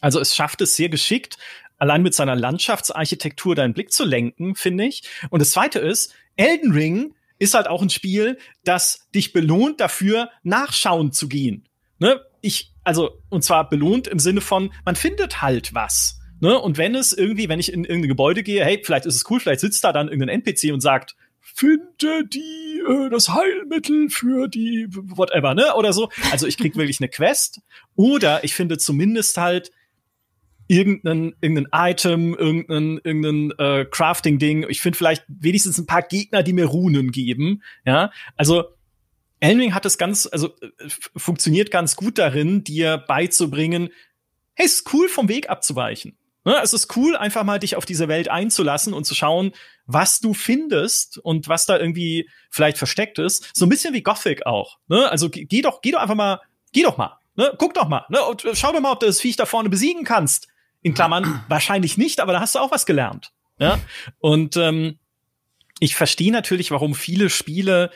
[0.02, 1.38] Also es schafft es sehr geschickt,
[1.78, 5.04] allein mit seiner Landschaftsarchitektur deinen Blick zu lenken, finde ich.
[5.30, 10.30] Und das zweite ist, Elden Ring ist halt auch ein Spiel, das dich belohnt dafür,
[10.44, 11.68] nachschauen zu gehen.
[11.98, 12.22] Ne?
[12.42, 16.20] Ich, also, und zwar belohnt im Sinne von, man findet halt was.
[16.42, 16.58] Ne?
[16.60, 19.40] Und wenn es irgendwie, wenn ich in irgendein Gebäude gehe, hey, vielleicht ist es cool,
[19.40, 24.88] vielleicht sitzt da dann irgendein NPC und sagt, finde die äh, das Heilmittel für die
[24.90, 25.76] whatever, ne?
[25.76, 26.10] Oder so.
[26.32, 27.62] Also ich krieg wirklich eine Quest.
[27.96, 29.72] Oder ich finde zumindest halt
[30.70, 34.68] irgendein, irgendein Item, irgendein, irgendein äh, Crafting-Ding.
[34.70, 37.64] Ich finde vielleicht wenigstens ein paar Gegner, die mir Runen geben.
[37.86, 38.66] Ja, also
[39.40, 43.90] Elden hat es ganz, also äh, funktioniert ganz gut darin, dir beizubringen,
[44.54, 46.16] hey, es ist cool, vom Weg abzuweichen.
[46.46, 46.56] Ne?
[46.62, 49.54] Es ist cool, einfach mal dich auf diese Welt einzulassen und zu schauen,
[49.88, 53.50] was du findest und was da irgendwie vielleicht versteckt ist.
[53.56, 54.78] So ein bisschen wie Gothic auch.
[54.88, 55.10] Ne?
[55.10, 56.42] Also geh doch, geh doch einfach mal,
[56.74, 57.18] geh doch mal.
[57.36, 57.56] Ne?
[57.58, 58.06] Guck doch mal.
[58.10, 58.22] Ne?
[58.22, 60.48] Und schau doch mal, ob du das Viech da vorne besiegen kannst
[60.82, 63.32] in Klammern wahrscheinlich nicht, aber da hast du auch was gelernt.
[63.58, 63.80] Ja?
[64.20, 65.00] Und ähm,
[65.80, 67.92] ich verstehe natürlich, warum viele Spiele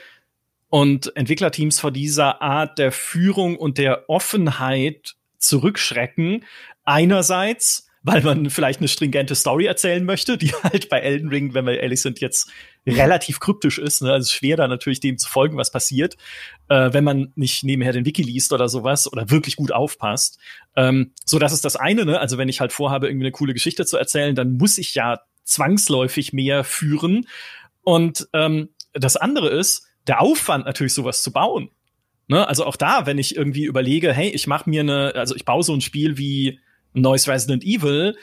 [0.69, 6.45] und Entwicklerteams vor dieser Art der Führung und der Offenheit zurückschrecken.
[6.83, 11.65] Einerseits, weil man vielleicht eine stringente Story erzählen möchte, die halt bei Elden Ring, wenn
[11.65, 12.51] wir ehrlich sind, jetzt
[12.85, 14.01] relativ kryptisch ist.
[14.01, 14.11] Ne?
[14.11, 16.17] Also schwer da natürlich dem zu folgen, was passiert,
[16.67, 20.37] äh, wenn man nicht nebenher den Wiki liest oder sowas oder wirklich gut aufpasst.
[20.75, 22.05] Ähm, so, das ist das eine.
[22.05, 22.19] Ne?
[22.19, 25.21] Also wenn ich halt vorhabe, irgendwie eine coole Geschichte zu erzählen, dann muss ich ja
[25.45, 27.27] zwangsläufig mehr führen.
[27.83, 31.69] Und ähm, das andere ist, der Aufwand natürlich sowas zu bauen.
[32.27, 32.45] Ne?
[32.45, 35.63] Also auch da, wenn ich irgendwie überlege, hey, ich mache mir eine, also ich baue
[35.63, 36.59] so ein Spiel wie
[37.01, 38.15] neues Resident Evil.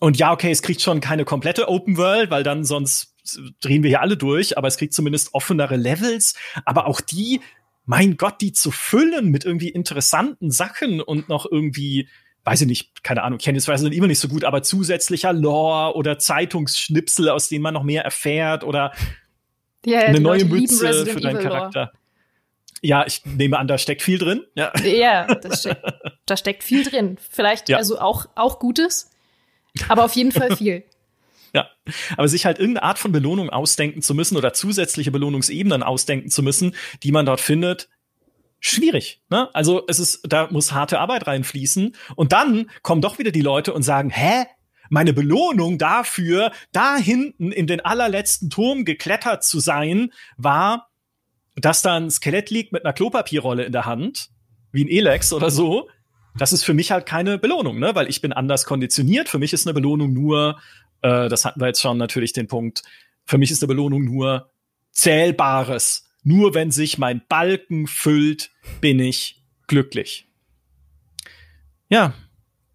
[0.00, 3.14] Und ja, okay, es kriegt schon keine komplette Open World, weil dann sonst
[3.60, 6.34] drehen wir hier alle durch, aber es kriegt zumindest offenere Levels.
[6.64, 7.40] Aber auch die,
[7.84, 12.08] mein Gott, die zu füllen mit irgendwie interessanten Sachen und noch irgendwie,
[12.44, 15.32] weiß ich nicht, keine Ahnung, ich kenne jetzt Resident Evil nicht so gut, aber zusätzlicher
[15.32, 18.92] Lore oder Zeitungsschnipsel, aus denen man noch mehr erfährt oder
[19.84, 21.92] ja, ja, eine neue Mütze für deinen Charakter.
[21.92, 22.01] Lore.
[22.82, 24.44] Ja, ich nehme an, da steckt viel drin.
[24.54, 25.82] Ja, ja das steckt,
[26.26, 27.16] da steckt viel drin.
[27.30, 27.78] Vielleicht ja.
[27.78, 29.10] also auch, auch Gutes,
[29.88, 30.84] aber auf jeden Fall viel.
[31.54, 31.68] Ja,
[32.16, 36.42] aber sich halt irgendeine Art von Belohnung ausdenken zu müssen oder zusätzliche Belohnungsebenen ausdenken zu
[36.42, 37.88] müssen, die man dort findet,
[38.58, 39.20] schwierig.
[39.28, 39.54] Ne?
[39.54, 41.94] Also es ist, da muss harte Arbeit reinfließen.
[42.16, 44.46] Und dann kommen doch wieder die Leute und sagen, hä?
[44.88, 50.90] Meine Belohnung dafür, da hinten in den allerletzten Turm geklettert zu sein, war,
[51.56, 54.28] dass da ein Skelett liegt mit einer Klopapierrolle in der Hand,
[54.72, 55.88] wie ein Elex oder so.
[56.38, 57.94] Das ist für mich halt keine Belohnung, ne?
[57.94, 59.28] Weil ich bin anders konditioniert.
[59.28, 60.58] Für mich ist eine Belohnung nur,
[61.02, 62.82] äh, das hatten wir jetzt schon natürlich den Punkt,
[63.24, 64.50] für mich ist eine Belohnung nur
[64.90, 66.08] Zählbares.
[66.24, 68.50] Nur wenn sich mein Balken füllt,
[68.80, 70.28] bin ich glücklich.
[71.88, 72.14] Ja,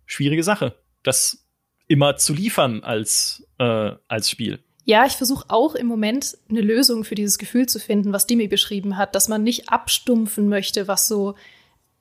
[0.05, 1.47] schwierige Sache, das
[1.87, 4.63] immer zu liefern als, äh, als Spiel.
[4.89, 8.47] Ja, ich versuche auch im Moment eine Lösung für dieses Gefühl zu finden, was Dimi
[8.47, 11.35] beschrieben hat, dass man nicht abstumpfen möchte, was so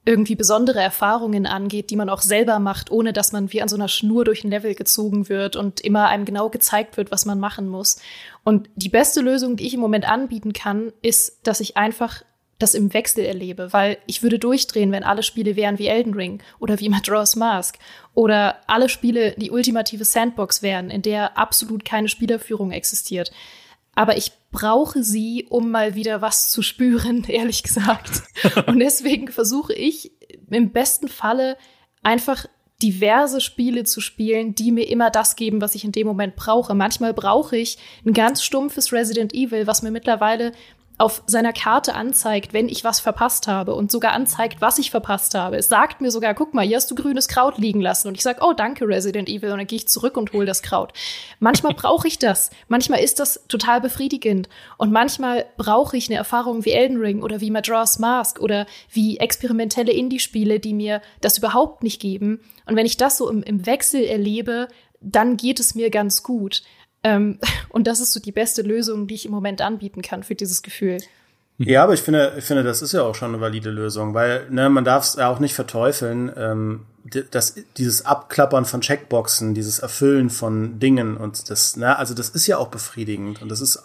[0.05, 3.75] irgendwie besondere Erfahrungen angeht, die man auch selber macht, ohne dass man wie an so
[3.75, 7.41] einer Schnur durch ein Level gezogen wird und immer einem genau gezeigt wird, was man
[7.41, 7.99] machen muss.
[8.45, 12.23] Und die beste Lösung, die ich im Moment anbieten kann, ist, dass ich einfach
[12.59, 16.43] das im Wechsel erlebe, weil ich würde durchdrehen, wenn alle Spiele wären wie Elden Ring
[16.59, 17.79] oder wie Majora's Mask
[18.15, 23.31] oder alle Spiele die ultimative Sandbox wären, in der absolut keine Spielerführung existiert.
[23.95, 28.23] Aber ich brauche sie, um mal wieder was zu spüren, ehrlich gesagt.
[28.67, 30.13] Und deswegen versuche ich
[30.51, 31.57] im besten Falle
[32.03, 32.47] einfach
[32.83, 36.75] diverse Spiele zu spielen, die mir immer das geben, was ich in dem Moment brauche.
[36.75, 40.53] Manchmal brauche ich ein ganz stumpfes Resident Evil, was mir mittlerweile
[40.99, 45.35] auf seiner Karte anzeigt, wenn ich was verpasst habe und sogar anzeigt, was ich verpasst
[45.35, 45.57] habe.
[45.57, 48.09] Es sagt mir sogar, guck mal, hier hast du grünes Kraut liegen lassen.
[48.09, 49.53] Und ich sage, oh, danke, Resident Evil.
[49.53, 50.95] Und dann gehe ich zurück und hole das Kraut.
[51.39, 52.51] Manchmal brauche ich das.
[52.69, 54.49] Manchmal ist das total befriedigend.
[54.79, 59.19] Und manchmal brauche ich eine Erfahrung wie Elden Ring oder wie Majora's Mask oder wie
[59.19, 62.41] experimentelle Indie-Spiele, die mir das überhaupt nicht geben.
[62.65, 64.69] Und wenn ich das so im, im Wechsel erlebe,
[65.03, 66.63] dann geht es mir ganz gut.
[67.07, 67.39] Ähm,
[67.71, 70.63] und das ist so die beste Lösung, die ich im Moment anbieten kann für dieses
[70.63, 70.99] Gefühl.
[71.59, 74.47] Ja, aber ich finde, ich finde, das ist ja auch schon eine valide Lösung, weil
[74.51, 76.85] ne, man darf es ja auch nicht verteufeln, ähm,
[77.31, 82.47] dass dieses Abklappern von Checkboxen, dieses Erfüllen von Dingen und das, ne, also das ist
[82.47, 83.83] ja auch befriedigend und das ist,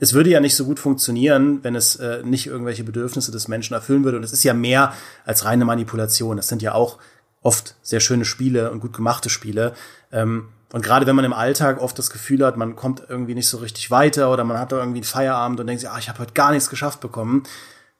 [0.00, 3.74] es würde ja nicht so gut funktionieren, wenn es äh, nicht irgendwelche Bedürfnisse des Menschen
[3.74, 4.92] erfüllen würde und es ist ja mehr
[5.24, 6.38] als reine Manipulation.
[6.38, 6.98] Das sind ja auch
[7.40, 9.74] oft sehr schöne Spiele und gut gemachte Spiele.
[10.10, 13.48] Ähm, und gerade wenn man im Alltag oft das Gefühl hat, man kommt irgendwie nicht
[13.48, 16.08] so richtig weiter oder man hat da irgendwie einen Feierabend und denkt sich, ah, ich
[16.08, 17.42] habe heute gar nichts geschafft bekommen,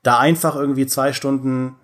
[0.02, 1.76] da einfach irgendwie zwei Stunden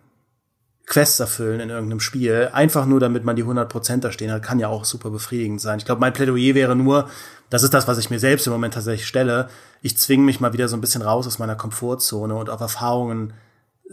[0.87, 4.59] Quests erfüllen in irgendeinem Spiel, einfach nur damit man die 100% da stehen hat, kann
[4.59, 5.79] ja auch super befriedigend sein.
[5.79, 7.11] Ich glaube, mein Plädoyer wäre nur,
[7.51, 9.51] das ist das, was ich mir selbst im Moment tatsächlich stelle,
[9.83, 13.35] ich zwinge mich mal wieder so ein bisschen raus aus meiner Komfortzone und auf Erfahrungen,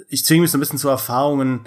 [0.08, 1.66] ich zwinge mich so ein bisschen zu Erfahrungen,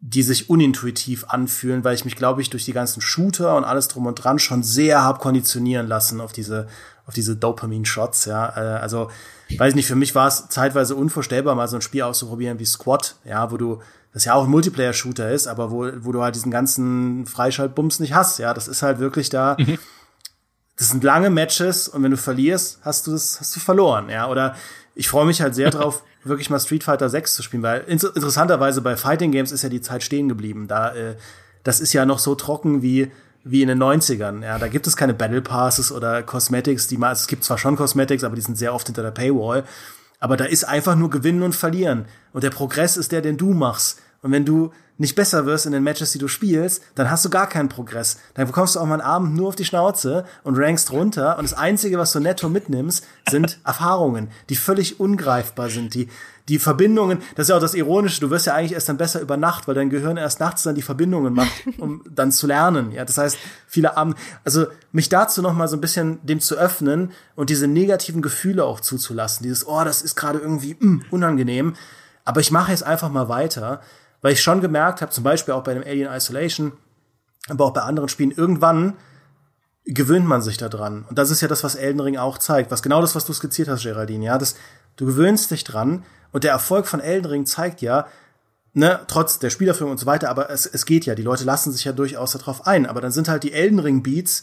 [0.00, 3.88] die sich unintuitiv anfühlen, weil ich mich, glaube ich, durch die ganzen Shooter und alles
[3.88, 6.68] drum und dran schon sehr hab konditionieren lassen auf diese,
[7.06, 8.48] auf diese Dopamin-Shots, ja.
[8.56, 9.10] Äh, also,
[9.56, 13.16] weiß nicht, für mich war es zeitweise unvorstellbar, mal so ein Spiel auszuprobieren wie Squad,
[13.24, 13.80] ja, wo du,
[14.12, 18.14] das ja auch ein Multiplayer-Shooter ist, aber wo, wo du halt diesen ganzen Freischaltbums nicht
[18.14, 18.52] hast, ja.
[18.52, 19.56] Das ist halt wirklich da.
[19.58, 19.78] Mhm.
[20.76, 24.28] Das sind lange Matches und wenn du verlierst, hast du das, hast du verloren, ja.
[24.28, 24.56] Oder
[24.96, 28.16] ich freue mich halt sehr drauf, wirklich mal Street Fighter 6 zu spielen, weil inter
[28.16, 30.66] interessanterweise bei Fighting Games ist ja die Zeit stehen geblieben.
[30.66, 31.14] Da, äh,
[31.62, 33.12] das ist ja noch so trocken wie
[33.48, 34.42] wie in den 90ern.
[34.42, 37.58] Ja, da gibt es keine Battle Passes oder Cosmetics, die mal, also es gibt zwar
[37.58, 39.62] schon Cosmetics, aber die sind sehr oft hinter der Paywall.
[40.18, 42.06] Aber da ist einfach nur gewinnen und verlieren.
[42.32, 44.00] Und der Progress ist der, den du machst.
[44.22, 47.30] Und wenn du nicht besser wirst in den Matches, die du spielst, dann hast du
[47.30, 48.18] gar keinen Progress.
[48.34, 51.38] Dann bekommst du auch mal einen Abend nur auf die Schnauze und rankst runter.
[51.38, 56.08] Und das Einzige, was du netto mitnimmst, sind Erfahrungen, die völlig ungreifbar sind, die,
[56.48, 59.20] die Verbindungen, das ist ja auch das Ironische, du wirst ja eigentlich erst dann besser
[59.20, 62.92] über Nacht, weil dein Gehirn erst nachts dann die Verbindungen macht, um dann zu lernen.
[62.92, 63.36] Ja, das heißt,
[63.66, 67.66] viele Abend, also mich dazu noch mal so ein bisschen dem zu öffnen und diese
[67.66, 69.42] negativen Gefühle auch zuzulassen.
[69.42, 71.74] Dieses, oh, das ist gerade irgendwie mm, unangenehm.
[72.24, 73.80] Aber ich mache jetzt einfach mal weiter
[74.26, 76.72] weil ich schon gemerkt habe, zum Beispiel auch bei dem Alien Isolation,
[77.48, 78.94] aber auch bei anderen Spielen, irgendwann
[79.84, 81.04] gewöhnt man sich daran.
[81.08, 82.72] Und das ist ja das, was Elden Ring auch zeigt.
[82.72, 84.56] Was genau das, was du skizziert hast, Geraldine, ja, das,
[84.96, 86.02] du gewöhnst dich dran.
[86.32, 88.08] Und der Erfolg von Elden Ring zeigt ja,
[88.72, 91.70] ne, trotz der Spielerführung und so weiter, aber es, es geht ja, die Leute lassen
[91.70, 92.86] sich ja durchaus darauf ein.
[92.86, 94.42] Aber dann sind halt die Elden Ring Beats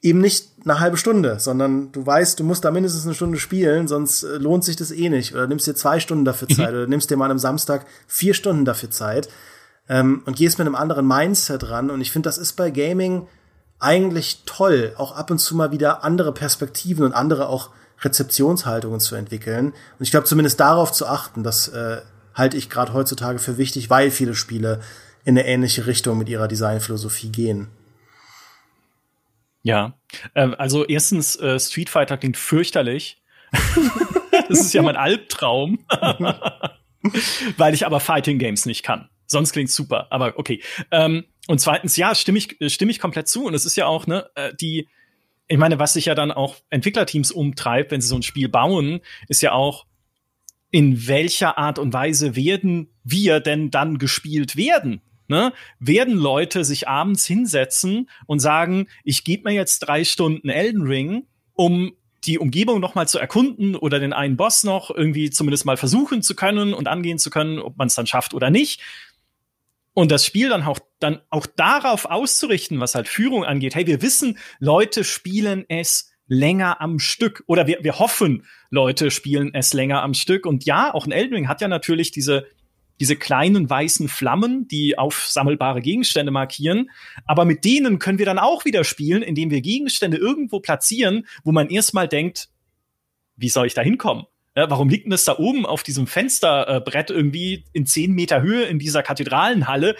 [0.00, 3.88] eben nicht eine halbe Stunde, sondern du weißt, du musst da mindestens eine Stunde spielen,
[3.88, 5.34] sonst äh, lohnt sich das eh nicht.
[5.34, 8.64] Oder nimmst dir zwei Stunden dafür Zeit oder nimmst dir mal am Samstag vier Stunden
[8.64, 9.28] dafür Zeit
[9.88, 11.90] ähm, und gehst mit einem anderen Mindset ran.
[11.90, 13.26] Und ich finde, das ist bei Gaming
[13.78, 19.14] eigentlich toll, auch ab und zu mal wieder andere Perspektiven und andere auch Rezeptionshaltungen zu
[19.14, 19.66] entwickeln.
[19.66, 21.98] Und ich glaube, zumindest darauf zu achten, das äh,
[22.34, 24.80] halte ich gerade heutzutage für wichtig, weil viele Spiele
[25.24, 27.68] in eine ähnliche Richtung mit ihrer Designphilosophie gehen.
[29.62, 29.98] Ja,
[30.34, 33.22] äh, also erstens, äh, Street Fighter klingt fürchterlich.
[34.48, 35.78] das ist ja mein Albtraum.
[37.56, 39.08] Weil ich aber Fighting Games nicht kann.
[39.26, 40.62] Sonst klingt's super, aber okay.
[40.90, 43.44] Ähm, und zweitens, ja, stimme ich, stimme ich komplett zu.
[43.44, 44.88] Und es ist ja auch, ne, äh, die,
[45.48, 49.00] ich meine, was sich ja dann auch Entwicklerteams umtreibt, wenn sie so ein Spiel bauen,
[49.28, 49.86] ist ja auch,
[50.70, 55.00] in welcher Art und Weise werden wir denn dann gespielt werden?
[55.28, 55.52] Ne?
[55.78, 61.26] Werden Leute sich abends hinsetzen und sagen, ich gebe mir jetzt drei Stunden Elden Ring,
[61.52, 61.92] um
[62.24, 66.22] die Umgebung noch mal zu erkunden oder den einen Boss noch irgendwie zumindest mal versuchen
[66.22, 68.80] zu können und angehen zu können, ob man es dann schafft oder nicht.
[69.94, 73.74] Und das Spiel dann auch, dann auch darauf auszurichten, was halt Führung angeht.
[73.74, 79.54] Hey, wir wissen, Leute spielen es länger am Stück oder wir, wir hoffen, Leute spielen
[79.54, 80.46] es länger am Stück.
[80.46, 82.46] Und ja, auch ein Elden Ring hat ja natürlich diese
[83.00, 86.90] diese kleinen weißen Flammen, die aufsammelbare Gegenstände markieren.
[87.26, 91.52] Aber mit denen können wir dann auch wieder spielen, indem wir Gegenstände irgendwo platzieren, wo
[91.52, 92.48] man erstmal denkt,
[93.36, 94.24] wie soll ich da hinkommen?
[94.56, 98.64] Ja, warum liegt denn das da oben auf diesem Fensterbrett irgendwie in zehn Meter Höhe
[98.64, 99.94] in dieser Kathedralenhalle?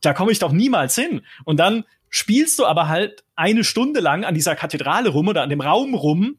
[0.00, 1.22] Da komme ich doch niemals hin.
[1.44, 5.50] Und dann spielst du aber halt eine Stunde lang an dieser Kathedrale rum oder an
[5.50, 6.36] dem Raum rum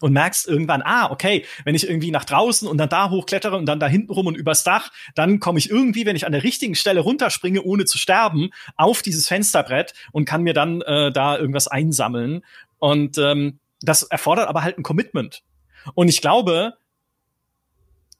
[0.00, 3.66] und merkst irgendwann, ah, okay, wenn ich irgendwie nach draußen und dann da hochklettere und
[3.66, 6.42] dann da hinten rum und übers Dach, dann komme ich irgendwie, wenn ich an der
[6.42, 11.38] richtigen Stelle runterspringe, ohne zu sterben, auf dieses Fensterbrett und kann mir dann äh, da
[11.38, 12.44] irgendwas einsammeln.
[12.78, 15.42] Und ähm, das erfordert aber halt ein Commitment.
[15.94, 16.74] Und ich glaube,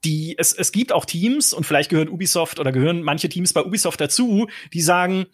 [0.05, 3.65] die, es, es gibt auch Teams, und vielleicht gehören Ubisoft oder gehören manche Teams bei
[3.65, 5.27] Ubisoft dazu, die sagen,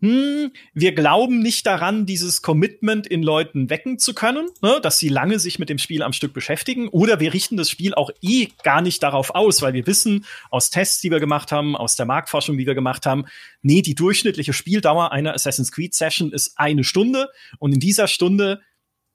[0.00, 5.08] hm, wir glauben nicht daran, dieses Commitment in Leuten wecken zu können, ne, dass sie
[5.08, 6.88] lange sich mit dem Spiel am Stück beschäftigen.
[6.88, 10.70] Oder wir richten das Spiel auch eh gar nicht darauf aus, weil wir wissen aus
[10.70, 13.26] Tests, die wir gemacht haben, aus der Marktforschung, die wir gemacht haben,
[13.62, 17.28] nee, die durchschnittliche Spieldauer einer Assassin's Creed Session ist eine Stunde.
[17.58, 18.60] Und in dieser Stunde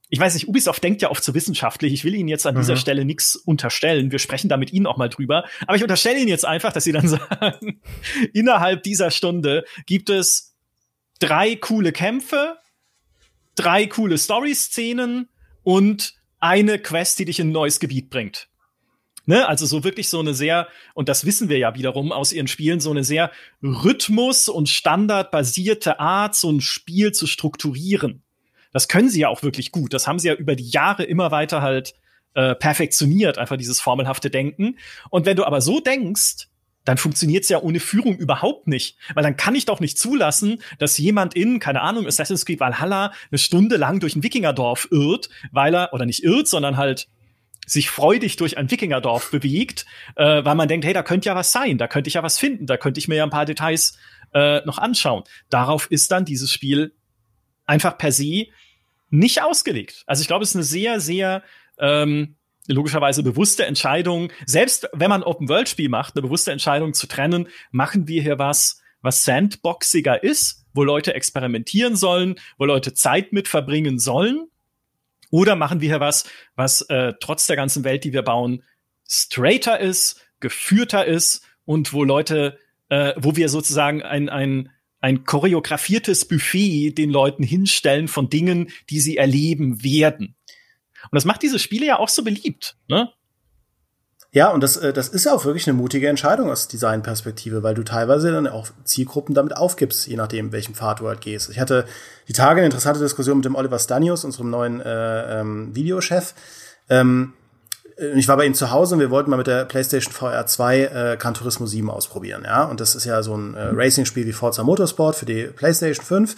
[0.10, 1.92] ich weiß nicht, Ubisoft denkt ja oft zu wissenschaftlich.
[1.92, 2.60] Ich will Ihnen jetzt an mhm.
[2.60, 4.12] dieser Stelle nichts unterstellen.
[4.12, 5.46] Wir sprechen da mit Ihnen auch mal drüber.
[5.66, 7.82] Aber ich unterstelle Ihnen jetzt einfach, dass Sie dann sagen,
[8.34, 10.55] innerhalb dieser Stunde gibt es
[11.20, 12.58] drei coole Kämpfe,
[13.56, 15.30] drei coole Story-Szenen
[15.64, 18.50] und eine Quest, die dich in ein neues Gebiet bringt.
[19.26, 19.48] Ne?
[19.48, 22.80] Also so wirklich so eine sehr, und das wissen wir ja wiederum aus ihren Spielen,
[22.80, 23.32] so eine sehr
[23.64, 28.22] Rhythmus- und standardbasierte Art, so ein Spiel zu strukturieren.
[28.72, 29.94] Das können sie ja auch wirklich gut.
[29.94, 31.96] Das haben sie ja über die Jahre immer weiter halt
[32.36, 34.78] äh, perfektioniert, einfach dieses formelhafte Denken.
[35.10, 36.50] Und wenn du aber so denkst,
[36.86, 38.98] dann funktioniert's ja ohne Führung überhaupt nicht.
[39.14, 43.12] Weil dann kann ich doch nicht zulassen, dass jemand in, keine Ahnung, Assassin's Creed Valhalla
[43.30, 47.08] eine Stunde lang durch ein Wikingerdorf irrt, weil er, oder nicht irrt, sondern halt
[47.66, 51.52] sich freudig durch ein Wikingerdorf bewegt, äh, weil man denkt, hey, da könnte ja was
[51.52, 53.98] sein, da könnte ich ja was finden, da könnte ich mir ja ein paar Details
[54.34, 55.24] äh, noch anschauen.
[55.50, 56.94] Darauf ist dann dieses Spiel
[57.66, 58.46] einfach per se
[59.10, 60.04] nicht ausgelegt.
[60.06, 61.44] Also ich glaube, es ist eine sehr, sehr
[61.80, 62.36] ähm,
[62.68, 68.22] logischerweise bewusste Entscheidung, selbst wenn man Open-World-Spiel macht, eine bewusste Entscheidung zu trennen, machen wir
[68.22, 74.48] hier was, was sandboxiger ist, wo Leute experimentieren sollen, wo Leute Zeit mit verbringen sollen,
[75.32, 78.64] oder machen wir hier was, was äh, trotz der ganzen Welt, die wir bauen,
[79.08, 82.58] straighter ist, geführter ist und wo Leute,
[82.90, 84.70] äh, wo wir sozusagen ein, ein,
[85.02, 90.36] ein choreografiertes Buffet den Leuten hinstellen von Dingen, die sie erleben werden.
[91.12, 93.10] Und das macht diese Spiele ja auch so beliebt, ne?
[94.36, 97.74] Ja, und das, äh, das ist ja auch wirklich eine mutige Entscheidung aus Designperspektive, weil
[97.74, 101.50] du teilweise dann auch Zielgruppen damit aufgibst, je nachdem, welchem Pfad du halt gehst.
[101.50, 101.86] Ich hatte
[102.28, 106.34] die Tage eine interessante Diskussion mit dem Oliver Stanius, unserem neuen äh, ähm, Videochef.
[106.90, 107.32] Ähm,
[108.16, 110.80] ich war bei ihm zu Hause und wir wollten mal mit der PlayStation VR 2
[110.80, 112.66] äh, Gran Turismo 7 ausprobieren, ja.
[112.66, 116.36] Und das ist ja so ein äh, Racing-Spiel wie Forza Motorsport für die PlayStation 5.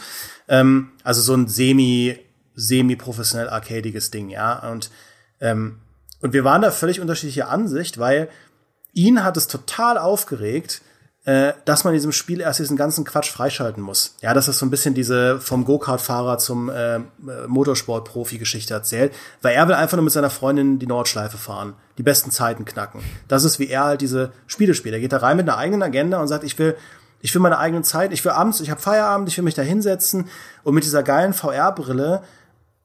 [0.49, 2.19] Ähm, also so ein semi
[2.57, 4.69] semi-professionell arcadiges Ding, ja.
[4.69, 4.91] Und,
[5.39, 5.79] ähm,
[6.21, 8.27] und wir waren da völlig unterschiedlicher Ansicht, weil
[8.93, 10.81] ihn hat es total aufgeregt,
[11.25, 14.15] äh, dass man in diesem Spiel erst diesen ganzen Quatsch freischalten muss.
[14.21, 16.99] Ja, dass das so ein bisschen diese vom Go-Kart-Fahrer zum äh,
[17.47, 22.31] Motorsport-Profi-Geschichte erzählt, weil er will einfach nur mit seiner Freundin die Nordschleife fahren, die besten
[22.31, 23.01] Zeiten knacken.
[23.27, 24.95] Das ist, wie er halt diese Spiele spielt.
[24.95, 26.75] Er geht da rein mit einer eigenen Agenda und sagt, ich will
[27.19, 29.63] ich will meine eigene Zeit, ich will abends, ich habe Feierabend, ich will mich da
[29.63, 30.29] hinsetzen
[30.63, 32.21] und mit dieser geilen VR-Brille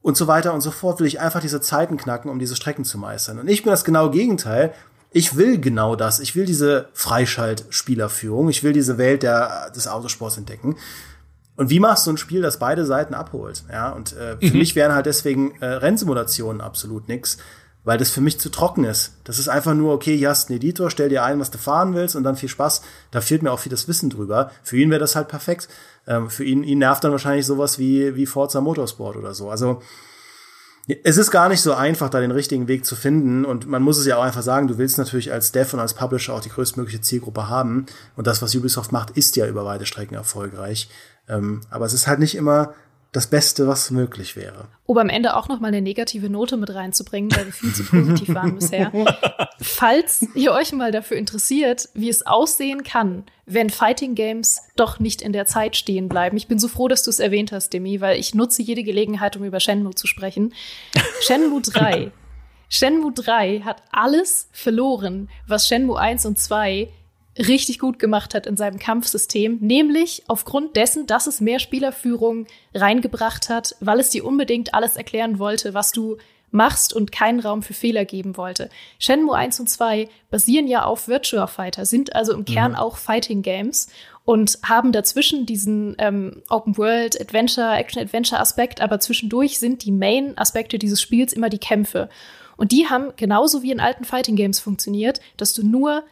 [0.02, 2.84] und so weiter und so fort will ich einfach diese Zeiten knacken, um diese Strecken
[2.84, 3.38] zu meistern.
[3.38, 4.74] Und ich bin das genaue Gegenteil.
[5.12, 6.18] Ich will genau das.
[6.20, 8.48] Ich will diese Freischalt-Spielerführung.
[8.48, 10.76] Ich will diese Welt der, des Autosports entdecken.
[11.54, 13.62] Und wie machst du ein Spiel, das beide Seiten abholt?
[13.70, 14.58] Ja, und äh, für mhm.
[14.58, 17.36] mich wären halt deswegen äh, Rennsimulationen absolut nix,
[17.84, 19.12] weil das für mich zu trocken ist.
[19.24, 21.94] Das ist einfach nur, okay, hier hast einen Editor, stell dir ein, was du fahren
[21.94, 22.82] willst und dann viel Spaß.
[23.10, 24.50] Da fehlt mir auch viel das Wissen drüber.
[24.62, 25.68] Für ihn wäre das halt perfekt.
[26.06, 29.50] Ähm, für ihn, ihn nervt dann wahrscheinlich sowas wie, wie Forza Motorsport oder so.
[29.50, 29.80] Also
[31.04, 33.44] Es ist gar nicht so einfach, da den richtigen Weg zu finden.
[33.44, 35.94] Und man muss es ja auch einfach sagen, du willst natürlich als Dev und als
[35.94, 37.86] Publisher auch die größtmögliche Zielgruppe haben.
[38.16, 40.88] Und das, was Ubisoft macht, ist ja über weite Strecken erfolgreich.
[41.28, 42.74] Ähm, aber es ist halt nicht immer
[43.12, 44.68] das Beste, was möglich wäre.
[44.86, 47.84] Um am Ende auch noch mal eine negative Note mit reinzubringen, weil wir viel zu
[47.84, 48.90] positiv waren bisher.
[49.60, 55.20] Falls ihr euch mal dafür interessiert, wie es aussehen kann, wenn Fighting Games doch nicht
[55.20, 56.38] in der Zeit stehen bleiben.
[56.38, 59.36] Ich bin so froh, dass du es erwähnt hast, Demi, weil ich nutze jede Gelegenheit,
[59.36, 60.54] um über Shenmue zu sprechen.
[61.20, 62.10] Shenmue 3.
[62.70, 66.88] Shenmue 3 hat alles verloren, was Shenmue 1 und 2
[67.38, 73.48] richtig gut gemacht hat in seinem Kampfsystem, nämlich aufgrund dessen, dass es mehr Spielerführung reingebracht
[73.48, 76.18] hat, weil es dir unbedingt alles erklären wollte, was du
[76.52, 78.68] machst und keinen Raum für Fehler geben wollte.
[78.98, 82.78] Shenmue 1 und 2 basieren ja auf Virtua Fighter, sind also im Kern mhm.
[82.78, 83.88] auch Fighting Games
[84.24, 89.92] und haben dazwischen diesen ähm, Open World Adventure, Action Adventure Aspekt, aber zwischendurch sind die
[89.92, 92.08] Main Aspekte dieses Spiels immer die Kämpfe.
[92.56, 96.04] Und die haben genauso wie in alten Fighting Games funktioniert, dass du nur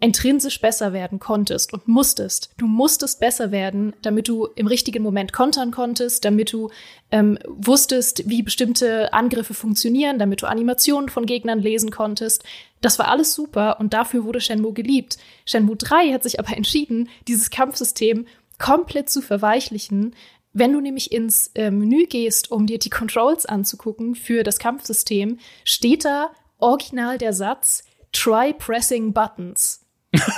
[0.00, 2.50] intrinsisch besser werden konntest und musstest.
[2.56, 6.70] Du musstest besser werden, damit du im richtigen Moment kontern konntest, damit du
[7.10, 12.44] ähm, wusstest, wie bestimmte Angriffe funktionieren, damit du Animationen von Gegnern lesen konntest.
[12.80, 15.18] Das war alles super und dafür wurde Shenmue geliebt.
[15.44, 18.26] Shenmue 3 hat sich aber entschieden, dieses Kampfsystem
[18.58, 20.14] komplett zu verweichlichen.
[20.52, 25.38] Wenn du nämlich ins äh, Menü gehst, um dir die Controls anzugucken für das Kampfsystem,
[25.64, 27.82] steht da original der Satz,
[28.12, 29.87] Try pressing buttons.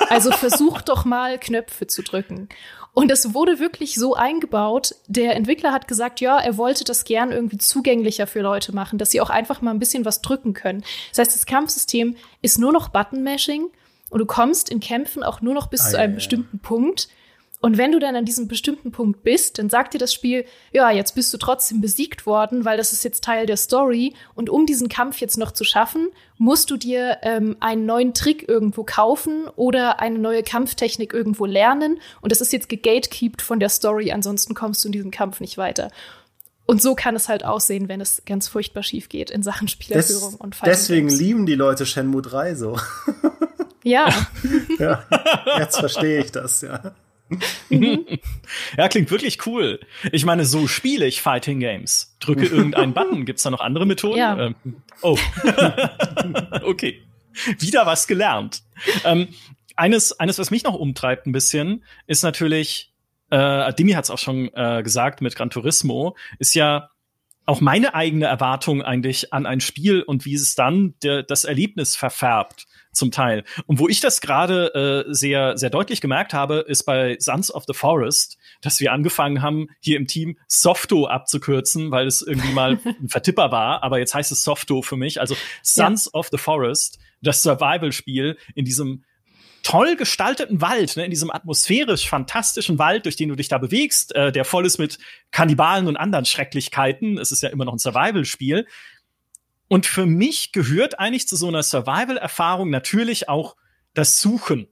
[0.08, 2.48] Also versuch doch mal Knöpfe zu drücken.
[2.92, 4.96] Und es wurde wirklich so eingebaut.
[5.06, 9.12] Der Entwickler hat gesagt, ja, er wollte das gern irgendwie zugänglicher für Leute machen, dass
[9.12, 10.82] sie auch einfach mal ein bisschen was drücken können.
[11.10, 13.70] Das heißt, das Kampfsystem ist nur noch Button-Mashing
[14.10, 16.68] und du kommst in Kämpfen auch nur noch bis ah, zu einem ja, bestimmten ja.
[16.68, 17.08] Punkt.
[17.62, 20.90] Und wenn du dann an diesem bestimmten Punkt bist, dann sagt dir das Spiel, ja,
[20.90, 24.14] jetzt bist du trotzdem besiegt worden, weil das ist jetzt Teil der Story.
[24.34, 26.08] Und um diesen Kampf jetzt noch zu schaffen,
[26.38, 32.00] musst du dir ähm, einen neuen Trick irgendwo kaufen oder eine neue Kampftechnik irgendwo lernen.
[32.22, 35.58] Und das ist jetzt gegatekeept von der Story, ansonsten kommst du in diesem Kampf nicht
[35.58, 35.90] weiter.
[36.64, 40.30] Und so kann es halt aussehen, wenn es ganz furchtbar schief geht in Sachen Spielerführung
[40.30, 41.20] Des, und Fighting Deswegen Games.
[41.20, 42.78] lieben die Leute Shenmue 3 so.
[43.82, 44.08] Ja.
[44.78, 45.04] ja.
[45.58, 46.94] Jetzt verstehe ich das, ja.
[48.76, 49.80] Ja, klingt wirklich cool.
[50.12, 52.16] Ich meine, so spiele ich Fighting Games.
[52.20, 53.24] Drücke irgendeinen Button.
[53.24, 54.18] Gibt's da noch andere Methoden?
[54.18, 54.38] Ja.
[54.38, 54.54] Ähm,
[55.02, 55.18] oh.
[56.62, 57.02] okay.
[57.58, 58.62] Wieder was gelernt.
[59.04, 59.28] Ähm,
[59.76, 62.92] eines, eines, was mich noch umtreibt ein bisschen, ist natürlich,
[63.30, 66.90] äh, Dimi hat es auch schon äh, gesagt mit Gran Turismo, ist ja
[67.46, 71.96] auch meine eigene Erwartung eigentlich an ein Spiel und wie es dann der, das Erlebnis
[71.96, 73.44] verfärbt zum Teil.
[73.66, 77.64] Und wo ich das gerade äh, sehr, sehr deutlich gemerkt habe, ist bei Sons of
[77.66, 82.78] the Forest, dass wir angefangen haben, hier im Team Softo abzukürzen, weil es irgendwie mal
[82.84, 85.20] ein Vertipper war, aber jetzt heißt es Softo für mich.
[85.20, 86.18] Also Sons ja.
[86.18, 89.04] of the Forest, das Survival-Spiel in diesem
[89.62, 94.14] toll gestalteten Wald, ne, in diesem atmosphärisch fantastischen Wald, durch den du dich da bewegst,
[94.14, 94.98] äh, der voll ist mit
[95.30, 97.18] Kannibalen und anderen Schrecklichkeiten.
[97.18, 98.66] Es ist ja immer noch ein Survival-Spiel.
[99.68, 103.56] Und für mich gehört eigentlich zu so einer Survival-Erfahrung natürlich auch
[103.94, 104.68] das Suchen.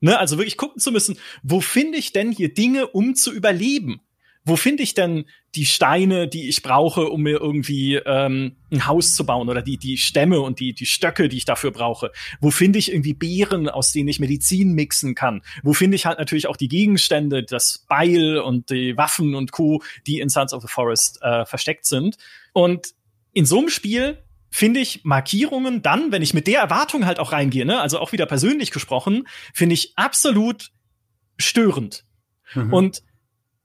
[0.00, 4.00] Ne, also wirklich gucken zu müssen, wo finde ich denn hier Dinge, um zu überleben?
[4.44, 5.24] Wo finde ich denn
[5.54, 9.76] die Steine, die ich brauche, um mir irgendwie ähm, ein Haus zu bauen oder die,
[9.76, 12.10] die Stämme und die, die Stöcke, die ich dafür brauche?
[12.40, 15.42] Wo finde ich irgendwie Beeren, aus denen ich Medizin mixen kann?
[15.62, 19.82] Wo finde ich halt natürlich auch die Gegenstände, das Beil und die Waffen und Co.,
[20.06, 22.16] die in Sons of the Forest äh, versteckt sind?
[22.52, 22.94] Und
[23.32, 24.18] in so einem Spiel
[24.50, 28.12] finde ich Markierungen dann, wenn ich mit der Erwartung halt auch reingehe, ne, also auch
[28.12, 30.70] wieder persönlich gesprochen, finde ich absolut
[31.38, 32.04] störend.
[32.54, 32.72] Mhm.
[32.72, 33.02] Und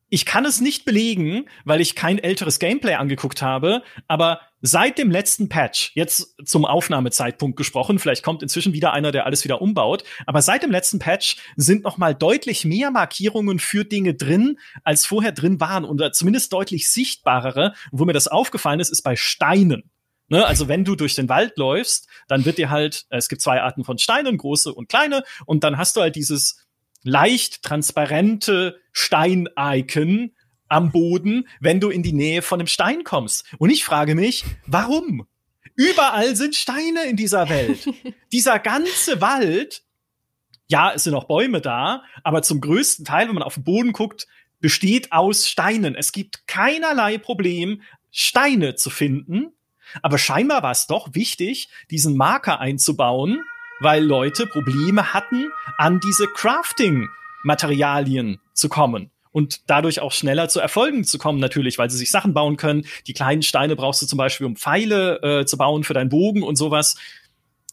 [0.09, 5.11] ich kann es nicht belegen, weil ich kein älteres Gameplay angeguckt habe, aber seit dem
[5.11, 10.03] letzten Patch, jetzt zum Aufnahmezeitpunkt gesprochen, vielleicht kommt inzwischen wieder einer, der alles wieder umbaut,
[10.25, 15.05] aber seit dem letzten Patch sind noch mal deutlich mehr Markierungen für Dinge drin, als
[15.05, 17.73] vorher drin waren oder zumindest deutlich sichtbarere.
[17.91, 19.91] Wo mir das aufgefallen ist, ist bei Steinen.
[20.29, 23.61] Ne, also wenn du durch den Wald läufst, dann wird dir halt, es gibt zwei
[23.61, 26.66] Arten von Steinen, große und kleine, und dann hast du halt dieses
[27.07, 30.31] leicht transparente Stein-Icon
[30.67, 33.45] am Boden, wenn du in die Nähe von einem Stein kommst.
[33.57, 35.25] Und ich frage mich, warum?
[35.75, 37.87] Überall sind Steine in dieser Welt.
[38.31, 39.83] Dieser ganze Wald,
[40.67, 43.93] ja, es sind auch Bäume da, aber zum größten Teil, wenn man auf den Boden
[43.93, 44.27] guckt,
[44.59, 45.95] besteht aus Steinen.
[45.95, 49.53] Es gibt keinerlei Problem, Steine zu finden.
[50.01, 53.43] Aber scheinbar war es doch wichtig, diesen Marker einzubauen,
[53.79, 59.11] weil Leute Probleme hatten, an diese Crafting-Materialien zu kommen.
[59.37, 62.87] und dadurch auch schneller zu Erfolgen zu kommen, natürlich, weil sie sich Sachen bauen können.
[63.05, 66.41] Die kleinen Steine brauchst du zum Beispiel, um Pfeile äh, zu bauen für deinen Bogen
[66.41, 66.95] und sowas.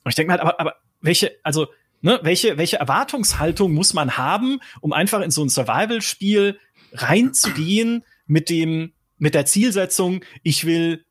[0.02, 1.68] Und ich denke mir halt, aber, aber welche, also,
[2.02, 6.58] ne, welche, welche Erwartungshaltung muss man haben, um einfach in so ein Survival-Spiel
[6.92, 11.06] reinzugehen mit dem, mit der Zielsetzung, ich will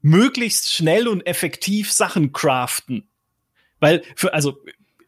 [0.00, 3.07] möglichst schnell und effektiv Sachen craften.
[3.80, 4.58] Weil für, also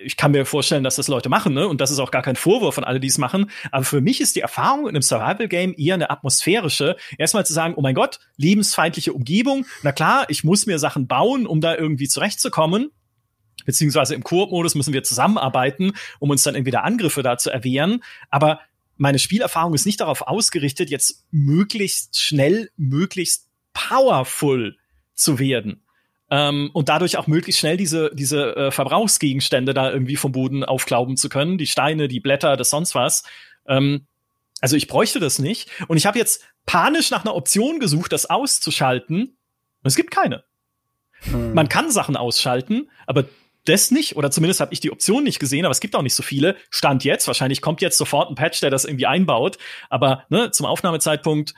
[0.02, 1.68] ich kann mir vorstellen, dass das Leute machen, ne?
[1.68, 3.50] Und das ist auch gar kein Vorwurf von alle, die es machen.
[3.70, 6.96] Aber für mich ist die Erfahrung in einem Survival-Game eher eine atmosphärische.
[7.18, 9.66] Erstmal zu sagen, oh mein Gott, lebensfeindliche Umgebung.
[9.82, 12.90] Na klar, ich muss mir Sachen bauen, um da irgendwie zurechtzukommen.
[13.66, 18.02] Beziehungsweise im Koop-Modus müssen wir zusammenarbeiten, um uns dann entweder Angriffe da zu erwehren.
[18.30, 18.60] Aber
[18.96, 24.76] meine Spielerfahrung ist nicht darauf ausgerichtet, jetzt möglichst schnell, möglichst powerful
[25.14, 25.82] zu werden
[26.30, 31.16] ähm, und dadurch auch möglichst schnell diese, diese äh, Verbrauchsgegenstände da irgendwie vom Boden aufklauben
[31.16, 33.24] zu können, die Steine, die Blätter, das sonst was.
[33.66, 34.06] Ähm,
[34.60, 35.70] also ich bräuchte das nicht.
[35.88, 39.20] Und ich habe jetzt panisch nach einer Option gesucht, das auszuschalten.
[39.22, 40.44] Und es gibt keine.
[41.22, 41.54] Hm.
[41.54, 43.24] Man kann Sachen ausschalten, aber
[43.66, 46.14] das nicht, oder zumindest habe ich die Option nicht gesehen, aber es gibt auch nicht
[46.14, 46.56] so viele.
[46.70, 49.58] Stand jetzt, wahrscheinlich kommt jetzt sofort ein Patch, der das irgendwie einbaut,
[49.90, 51.54] aber ne, zum Aufnahmezeitpunkt,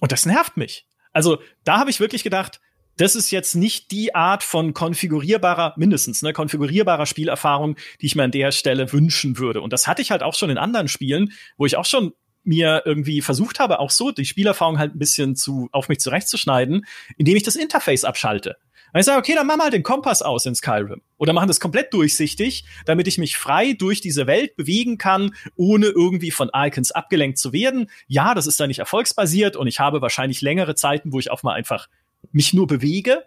[0.00, 0.86] und das nervt mich.
[1.12, 2.60] Also da habe ich wirklich gedacht,
[2.96, 8.24] das ist jetzt nicht die Art von konfigurierbarer, mindestens, ne, konfigurierbarer Spielerfahrung, die ich mir
[8.24, 9.60] an der Stelle wünschen würde.
[9.60, 12.12] Und das hatte ich halt auch schon in anderen Spielen, wo ich auch schon
[12.44, 16.86] mir irgendwie versucht habe, auch so die Spielerfahrung halt ein bisschen zu, auf mich zurechtzuschneiden,
[17.16, 18.56] indem ich das Interface abschalte.
[18.92, 21.02] Und ich sage, okay, dann mach mal den Kompass aus in Skyrim.
[21.16, 25.86] Oder machen das komplett durchsichtig, damit ich mich frei durch diese Welt bewegen kann, ohne
[25.86, 27.90] irgendwie von Icons abgelenkt zu werden.
[28.06, 31.42] Ja, das ist da nicht erfolgsbasiert und ich habe wahrscheinlich längere Zeiten, wo ich auch
[31.42, 31.88] mal einfach
[32.32, 33.24] mich nur bewege.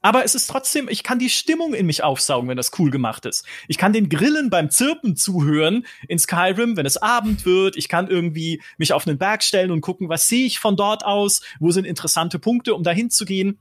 [0.00, 3.26] Aber es ist trotzdem, ich kann die Stimmung in mich aufsaugen, wenn das cool gemacht
[3.26, 3.44] ist.
[3.66, 7.76] Ich kann den Grillen beim Zirpen zuhören in Skyrim, wenn es Abend wird.
[7.76, 11.04] Ich kann irgendwie mich auf einen Berg stellen und gucken, was sehe ich von dort
[11.04, 11.42] aus?
[11.58, 13.58] Wo sind interessante Punkte, um dahin zu gehen?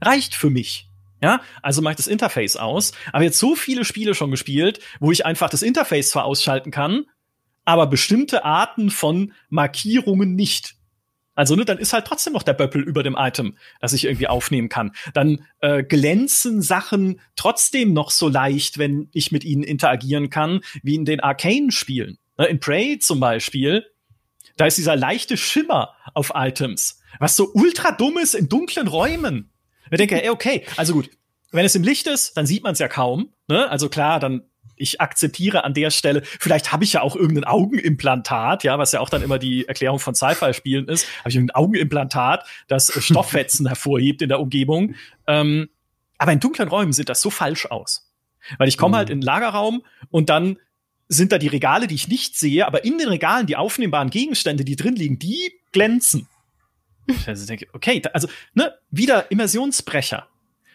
[0.00, 0.88] Reicht für mich.
[1.20, 2.92] Ja, also mache ich das Interface aus.
[3.12, 7.06] Aber jetzt so viele Spiele schon gespielt, wo ich einfach das Interface zwar ausschalten kann,
[7.64, 10.77] aber bestimmte Arten von Markierungen nicht.
[11.38, 14.26] Also, ne, dann ist halt trotzdem noch der Böppel über dem Item, das ich irgendwie
[14.26, 14.90] aufnehmen kann.
[15.14, 20.96] Dann äh, glänzen Sachen trotzdem noch so leicht, wenn ich mit ihnen interagieren kann, wie
[20.96, 22.18] in den Arcane-Spielen.
[22.38, 23.86] Ne, in Prey zum Beispiel,
[24.56, 29.52] da ist dieser leichte Schimmer auf Items, was so ultra dumm ist in dunklen Räumen.
[29.92, 31.08] Ich denke, ey, okay, also gut,
[31.52, 33.32] wenn es im Licht ist, dann sieht man es ja kaum.
[33.46, 33.70] Ne?
[33.70, 34.42] Also klar, dann
[34.78, 39.00] ich akzeptiere an der Stelle, vielleicht habe ich ja auch irgendein Augenimplantat, ja, was ja
[39.00, 44.22] auch dann immer die Erklärung von Sci-Fi-Spielen ist, habe ich irgendein Augenimplantat, das Stofffetzen hervorhebt
[44.22, 44.94] in der Umgebung.
[45.26, 45.68] Ähm,
[46.18, 48.10] aber in dunklen Räumen sieht das so falsch aus.
[48.58, 48.98] Weil ich komme mhm.
[48.98, 50.58] halt in den Lagerraum und dann
[51.08, 54.64] sind da die Regale, die ich nicht sehe, aber in den Regalen die aufnehmbaren Gegenstände,
[54.64, 56.28] die drin liegen, die glänzen.
[57.26, 60.28] Also denke, okay, also ne, wieder Immersionsbrecher.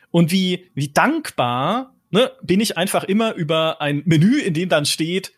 [0.10, 4.86] Und wie, wie dankbar ne, bin ich einfach immer über ein Menü, in dem dann
[4.86, 5.34] steht,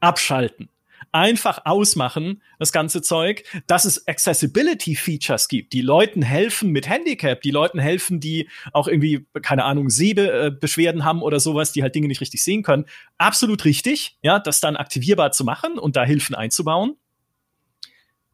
[0.00, 0.70] abschalten.
[1.12, 7.50] Einfach ausmachen, das ganze Zeug, dass es Accessibility-Features gibt, die Leuten helfen mit Handicap, die
[7.50, 12.22] Leuten helfen, die auch irgendwie, keine Ahnung, Sehbeschwerden haben oder sowas, die halt Dinge nicht
[12.22, 12.86] richtig sehen können.
[13.18, 16.96] Absolut richtig, ja, das dann aktivierbar zu machen und da Hilfen einzubauen.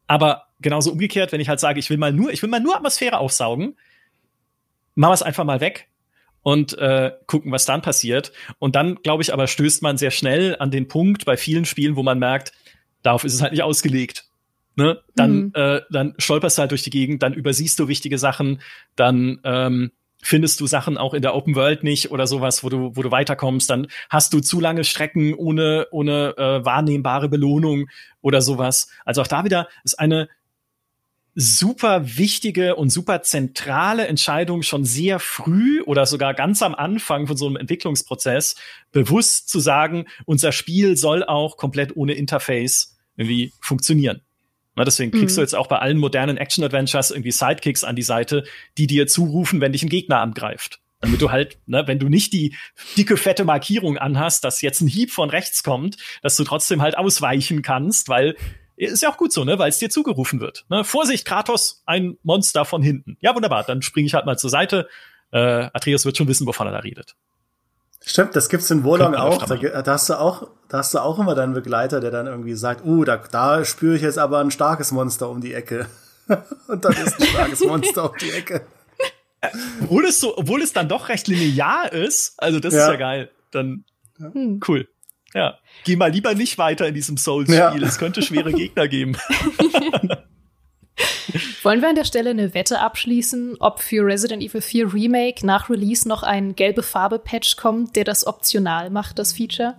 [0.07, 2.75] Aber genauso umgekehrt, wenn ich halt sage, ich will mal nur, ich will mal nur
[2.75, 3.77] Atmosphäre aufsaugen,
[4.95, 5.90] wir es einfach mal weg
[6.43, 8.31] und äh, gucken, was dann passiert.
[8.59, 11.95] Und dann, glaube ich, aber stößt man sehr schnell an den Punkt bei vielen Spielen,
[11.95, 12.51] wo man merkt,
[13.03, 14.25] darauf ist es halt nicht ausgelegt.
[14.75, 14.99] Ne?
[15.15, 15.51] Dann, mhm.
[15.53, 18.61] äh, dann stolperst du halt durch die Gegend, dann übersiehst du wichtige Sachen,
[18.95, 22.95] dann ähm, findest du Sachen auch in der Open World nicht oder sowas, wo du,
[22.95, 27.89] wo du weiterkommst, dann hast du zu lange Strecken ohne, ohne äh, wahrnehmbare Belohnung
[28.21, 28.89] oder sowas.
[29.03, 30.29] Also auch da wieder ist eine
[31.33, 37.37] super wichtige und super zentrale Entscheidung schon sehr früh oder sogar ganz am Anfang von
[37.37, 38.55] so einem Entwicklungsprozess
[38.91, 44.21] bewusst zu sagen, unser Spiel soll auch komplett ohne Interface irgendwie funktionieren.
[44.75, 45.39] Na, deswegen kriegst mhm.
[45.39, 48.45] du jetzt auch bei allen modernen Action-Adventures irgendwie Sidekicks an die Seite,
[48.77, 50.79] die dir zurufen, wenn dich ein Gegner angreift.
[51.01, 52.55] Damit du halt, ne, wenn du nicht die
[52.95, 56.97] dicke, fette Markierung anhast, dass jetzt ein Hieb von rechts kommt, dass du trotzdem halt
[56.97, 58.35] ausweichen kannst, weil
[58.89, 60.65] ist ja auch gut so, ne, weil es dir zugerufen wird.
[60.69, 60.83] Ne?
[60.83, 63.17] Vorsicht, Kratos, ein Monster von hinten.
[63.21, 64.87] Ja, wunderbar, dann springe ich halt mal zur Seite.
[65.31, 67.15] Äh, Atreus wird schon wissen, wovon er da redet.
[68.03, 69.45] Stimmt, das gibt's in Wolong auch.
[69.45, 70.49] Da, da, hast du auch.
[70.69, 73.95] da hast du auch immer deinen Begleiter, der dann irgendwie sagt, uh, da, da spüre
[73.95, 75.85] ich jetzt aber ein starkes Monster um die Ecke.
[76.67, 78.65] Und dann ist ein starkes Monster um die Ecke.
[79.83, 82.85] Obwohl es so, obwohl es dann doch recht linear ist, also das ja.
[82.85, 83.31] ist ja geil.
[83.51, 83.85] Dann
[84.67, 84.87] cool.
[85.33, 87.57] Ja, geh mal lieber nicht weiter in diesem Souls-Spiel.
[87.57, 87.73] Ja.
[87.75, 89.17] Es könnte schwere Gegner geben.
[91.63, 95.69] Wollen wir an der Stelle eine Wette abschließen, ob für Resident Evil 4 Remake nach
[95.69, 99.75] Release noch ein gelbe Farbe-Patch kommt, der das optional macht, das Feature?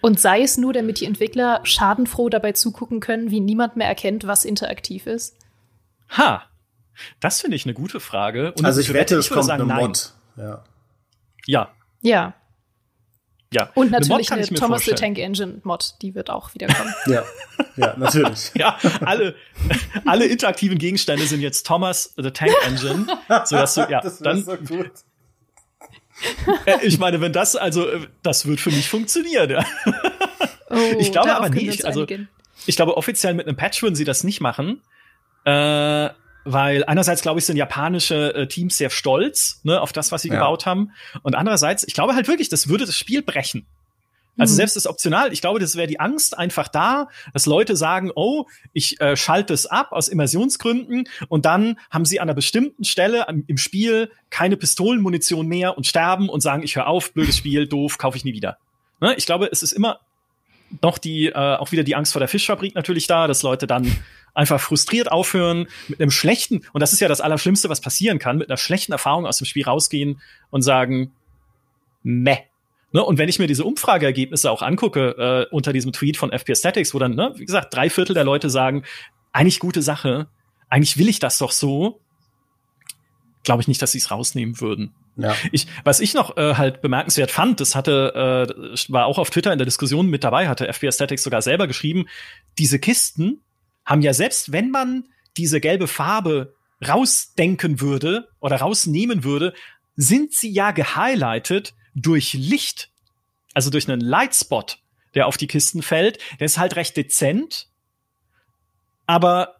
[0.00, 4.26] Und sei es nur, damit die Entwickler schadenfroh dabei zugucken können, wie niemand mehr erkennt,
[4.26, 5.36] was interaktiv ist?
[6.10, 6.42] Ha,
[7.20, 8.52] das finde ich eine gute Frage.
[8.52, 10.12] Und also ich wette, es kommt sagen, eine Mod.
[10.36, 10.64] Ja.
[11.46, 11.70] Ja.
[12.02, 12.34] Ja.
[13.54, 13.70] Ja.
[13.74, 16.92] Und natürlich eine, eine Thomas the Tank Engine Mod, die wird auch wieder kommen.
[17.06, 17.22] ja.
[17.76, 18.50] Ja, natürlich.
[18.54, 19.36] ja, alle,
[20.04, 23.06] alle interaktiven Gegenstände sind jetzt Thomas the Tank Engine,
[23.44, 24.42] sodass du, ja, das dann.
[24.42, 24.90] So gut.
[26.66, 29.64] Äh, ich meine, wenn das, also, äh, das wird für mich funktionieren, ja.
[30.70, 32.06] Oh, ich glaube aber nicht, also,
[32.66, 34.82] ich glaube, offiziell mit einem Patch würden sie das nicht machen,
[35.44, 36.10] äh,
[36.44, 40.28] weil einerseits, glaube ich, sind japanische äh, Teams sehr stolz ne, auf das, was sie
[40.28, 40.34] ja.
[40.34, 40.92] gebaut haben.
[41.22, 43.66] Und andererseits, ich glaube halt wirklich, das würde das Spiel brechen.
[44.36, 44.56] Also mhm.
[44.56, 48.46] selbst das optional, ich glaube, das wäre die Angst einfach da, dass Leute sagen, oh,
[48.72, 53.28] ich äh, schalte es ab aus Immersionsgründen und dann haben sie an einer bestimmten Stelle
[53.28, 57.68] am, im Spiel keine Pistolenmunition mehr und sterben und sagen, ich höre auf, blödes Spiel,
[57.68, 58.58] doof, kaufe ich nie wieder.
[59.00, 59.14] Ne?
[59.16, 60.00] Ich glaube, es ist immer
[60.82, 63.96] noch die, äh, auch wieder die Angst vor der Fischfabrik natürlich da, dass Leute dann
[64.34, 68.38] einfach frustriert aufhören, mit einem schlechten, und das ist ja das Allerschlimmste, was passieren kann,
[68.38, 70.20] mit einer schlechten Erfahrung aus dem Spiel rausgehen
[70.50, 71.12] und sagen,
[72.02, 72.38] meh.
[72.92, 76.60] Ne, und wenn ich mir diese Umfrageergebnisse auch angucke, äh, unter diesem Tweet von FPS
[76.60, 78.84] Statics, wo dann, ne, wie gesagt, drei Viertel der Leute sagen,
[79.32, 80.28] eigentlich gute Sache,
[80.68, 82.00] eigentlich will ich das doch so,
[83.42, 84.94] glaube ich nicht, dass sie es rausnehmen würden.
[85.16, 85.34] Ja.
[85.52, 89.52] Ich, was ich noch äh, halt bemerkenswert fand, das hatte, äh, war auch auf Twitter
[89.52, 92.06] in der Diskussion mit dabei, hatte FPS Statics sogar selber geschrieben,
[92.58, 93.40] diese Kisten
[93.84, 95.04] haben ja selbst, wenn man
[95.36, 96.54] diese gelbe Farbe
[96.86, 99.54] rausdenken würde oder rausnehmen würde,
[99.96, 102.90] sind sie ja gehighlightet durch Licht,
[103.52, 104.78] also durch einen Lightspot,
[105.14, 106.18] der auf die Kisten fällt.
[106.40, 107.68] Der ist halt recht dezent,
[109.06, 109.56] aber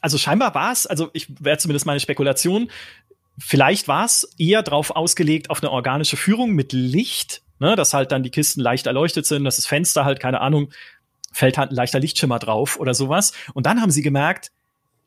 [0.00, 2.70] also scheinbar war es, also ich wäre zumindest meine Spekulation,
[3.38, 8.12] vielleicht war es eher drauf ausgelegt auf eine organische Führung mit Licht, ne, dass halt
[8.12, 10.70] dann die Kisten leicht erleuchtet sind, dass das Fenster halt, keine Ahnung,
[11.38, 13.32] fällt halt ein leichter Lichtschimmer drauf oder sowas.
[13.54, 14.50] Und dann haben sie gemerkt,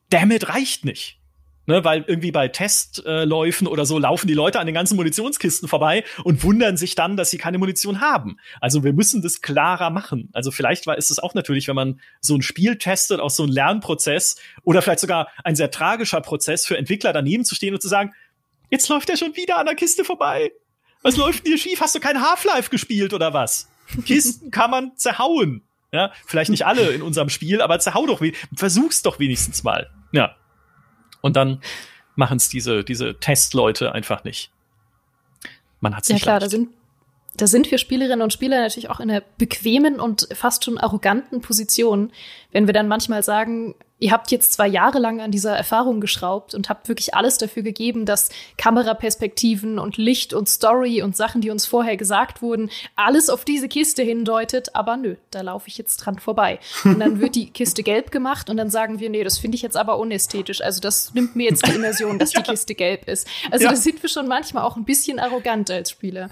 [0.08, 1.18] damit reicht nicht.
[1.64, 5.68] Ne, weil irgendwie bei Testläufen äh, oder so laufen die Leute an den ganzen Munitionskisten
[5.68, 8.36] vorbei und wundern sich dann, dass sie keine Munition haben.
[8.60, 10.28] Also wir müssen das klarer machen.
[10.32, 13.44] Also vielleicht war, ist es auch natürlich, wenn man so ein Spiel testet, auch so
[13.44, 17.80] ein Lernprozess oder vielleicht sogar ein sehr tragischer Prozess für Entwickler daneben zu stehen und
[17.80, 18.12] zu sagen,
[18.70, 20.50] jetzt läuft er schon wieder an der Kiste vorbei.
[21.02, 21.80] Was läuft denn hier schief?
[21.80, 23.68] Hast du kein Half-Life gespielt oder was?
[24.04, 25.62] Kisten kann man zerhauen.
[25.92, 28.22] Ja, vielleicht nicht alle in unserem Spiel, aber zerhau doch,
[28.56, 29.90] versuch's doch wenigstens mal.
[30.12, 30.36] Ja.
[31.20, 31.60] Und dann
[32.16, 34.50] machen es diese, diese Testleute einfach nicht.
[35.80, 36.46] Man hat's ja, nicht klar, leicht.
[36.46, 36.70] da sind
[37.36, 41.40] da sind wir Spielerinnen und Spieler natürlich auch in einer bequemen und fast schon arroganten
[41.40, 42.12] Position,
[42.50, 46.54] wenn wir dann manchmal sagen, ihr habt jetzt zwei Jahre lang an dieser Erfahrung geschraubt
[46.54, 51.50] und habt wirklich alles dafür gegeben, dass Kameraperspektiven und Licht und Story und Sachen, die
[51.50, 55.98] uns vorher gesagt wurden, alles auf diese Kiste hindeutet, aber nö, da laufe ich jetzt
[55.98, 56.58] dran vorbei.
[56.84, 59.62] Und dann wird die Kiste gelb gemacht und dann sagen wir, nee, das finde ich
[59.62, 60.62] jetzt aber unästhetisch.
[60.62, 63.28] Also das nimmt mir jetzt die Immersion, dass die Kiste gelb ist.
[63.52, 63.70] Also ja.
[63.70, 66.28] da sind wir schon manchmal auch ein bisschen arrogant als Spieler.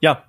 [0.00, 0.24] Ja,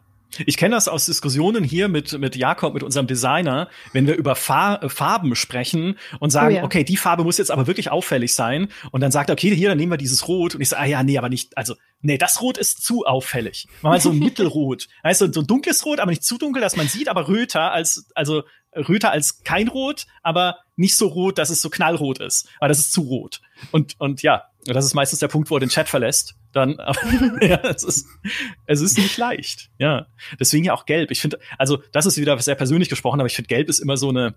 [0.45, 4.35] ich kenne das aus Diskussionen hier mit, mit Jakob, mit unserem Designer, wenn wir über
[4.35, 6.63] Far Farben sprechen und sagen, oh ja.
[6.63, 8.69] okay, die Farbe muss jetzt aber wirklich auffällig sein.
[8.91, 10.55] Und dann sagt er, okay, hier, dann nehmen wir dieses Rot.
[10.55, 13.67] Und ich sage, ah ja, nee, aber nicht, also, nee, das Rot ist zu auffällig.
[13.81, 14.87] Mal so ein Mittelrot.
[15.03, 18.09] Weißt so ein dunkles Rot, aber nicht zu dunkel, dass man sieht, aber röter als,
[18.15, 18.43] also
[18.73, 22.47] röter als kein Rot, aber nicht so rot, dass es so knallrot ist.
[22.59, 23.41] Aber das ist zu rot.
[23.71, 26.35] Und, und ja, das ist meistens der Punkt, wo er den Chat verlässt.
[26.53, 26.77] Dann,
[27.41, 28.07] ja, es ist,
[28.67, 29.69] es ist nicht leicht.
[29.79, 30.07] Ja.
[30.39, 31.11] Deswegen ja auch gelb.
[31.11, 33.97] Ich finde, also, das ist wieder sehr persönlich gesprochen, aber ich finde, gelb ist immer
[33.97, 34.35] so eine,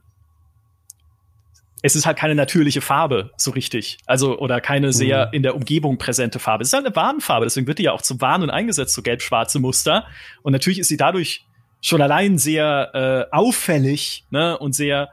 [1.82, 3.98] es ist halt keine natürliche Farbe, so richtig.
[4.06, 5.32] Also, oder keine sehr mhm.
[5.34, 6.62] in der Umgebung präsente Farbe.
[6.62, 9.59] Es ist halt eine Warnfarbe, deswegen wird die ja auch zum Warnen eingesetzt, so gelb-schwarze
[9.59, 10.06] Muster.
[10.42, 11.44] Und natürlich ist sie dadurch
[11.82, 15.10] schon allein sehr äh, auffällig ne, und sehr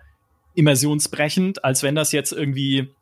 [0.55, 2.93] immersionsbrechend, als wenn das jetzt irgendwie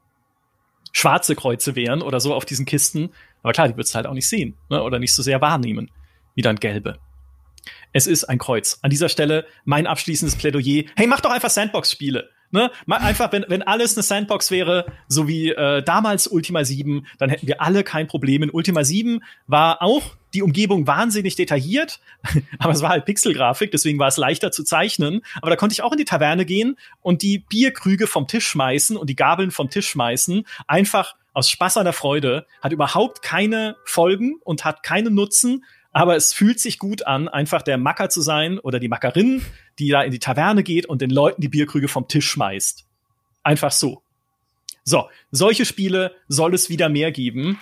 [1.00, 3.10] schwarze Kreuze wären oder so auf diesen Kisten.
[3.42, 5.92] Aber klar, die würdest du halt auch nicht sehen ne, oder nicht so sehr wahrnehmen
[6.36, 7.00] wie dann gelbe.
[7.92, 8.80] Es ist ein Kreuz.
[8.82, 10.84] An dieser Stelle mein abschließendes Plädoyer.
[10.96, 12.30] Hey, mach doch einfach Sandbox-Spiele.
[12.52, 12.72] Ne?
[12.88, 17.48] Einfach, wenn, wenn alles eine Sandbox wäre, so wie äh, damals Ultima 7, dann hätten
[17.48, 18.44] wir alle kein Problem.
[18.44, 20.02] In Ultima 7 war auch
[20.34, 22.00] die Umgebung wahnsinnig detailliert,
[22.60, 25.22] aber es war halt Pixelgrafik, deswegen war es leichter zu zeichnen.
[25.42, 28.98] Aber da konnte ich auch in die Taverne gehen und die Bierkrüge vom Tisch schmeißen
[28.98, 33.76] und die Gabeln vom Tisch schmeißen, einfach aus Spaß an der Freude, hat überhaupt keine
[33.86, 38.22] Folgen und hat keinen Nutzen, aber es fühlt sich gut an, einfach der Macker zu
[38.22, 39.44] sein oder die Mackerin,
[39.80, 42.86] die da in die Taverne geht und den Leuten die Bierkrüge vom Tisch schmeißt.
[43.44, 44.03] Einfach so.
[44.84, 47.60] So, solche Spiele soll es wieder mehr geben.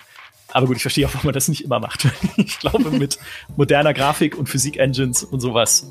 [0.48, 2.06] Aber gut, ich verstehe auch, warum man das nicht immer macht.
[2.36, 3.18] ich glaube, mit
[3.56, 5.90] moderner Grafik und Physik-Engines und sowas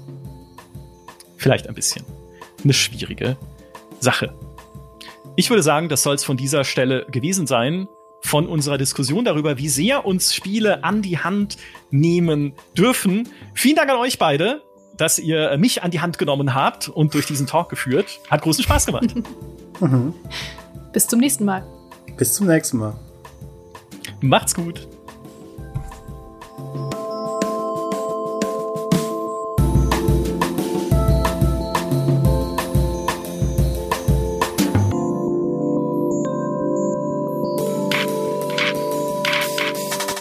[1.38, 2.03] vielleicht ein bisschen
[2.64, 3.38] eine schwierige
[3.99, 4.34] Sache.
[5.35, 7.88] Ich würde sagen, das soll es von dieser Stelle gewesen sein
[8.27, 11.57] von unserer Diskussion darüber, wie sehr uns Spiele an die Hand
[11.89, 13.27] nehmen dürfen.
[13.53, 14.61] Vielen Dank an euch beide,
[14.97, 18.19] dass ihr mich an die Hand genommen habt und durch diesen Talk geführt.
[18.29, 19.15] Hat großen Spaß gemacht.
[20.93, 21.65] Bis zum nächsten Mal.
[22.17, 22.99] Bis zum nächsten Mal.
[24.21, 24.87] Macht's gut.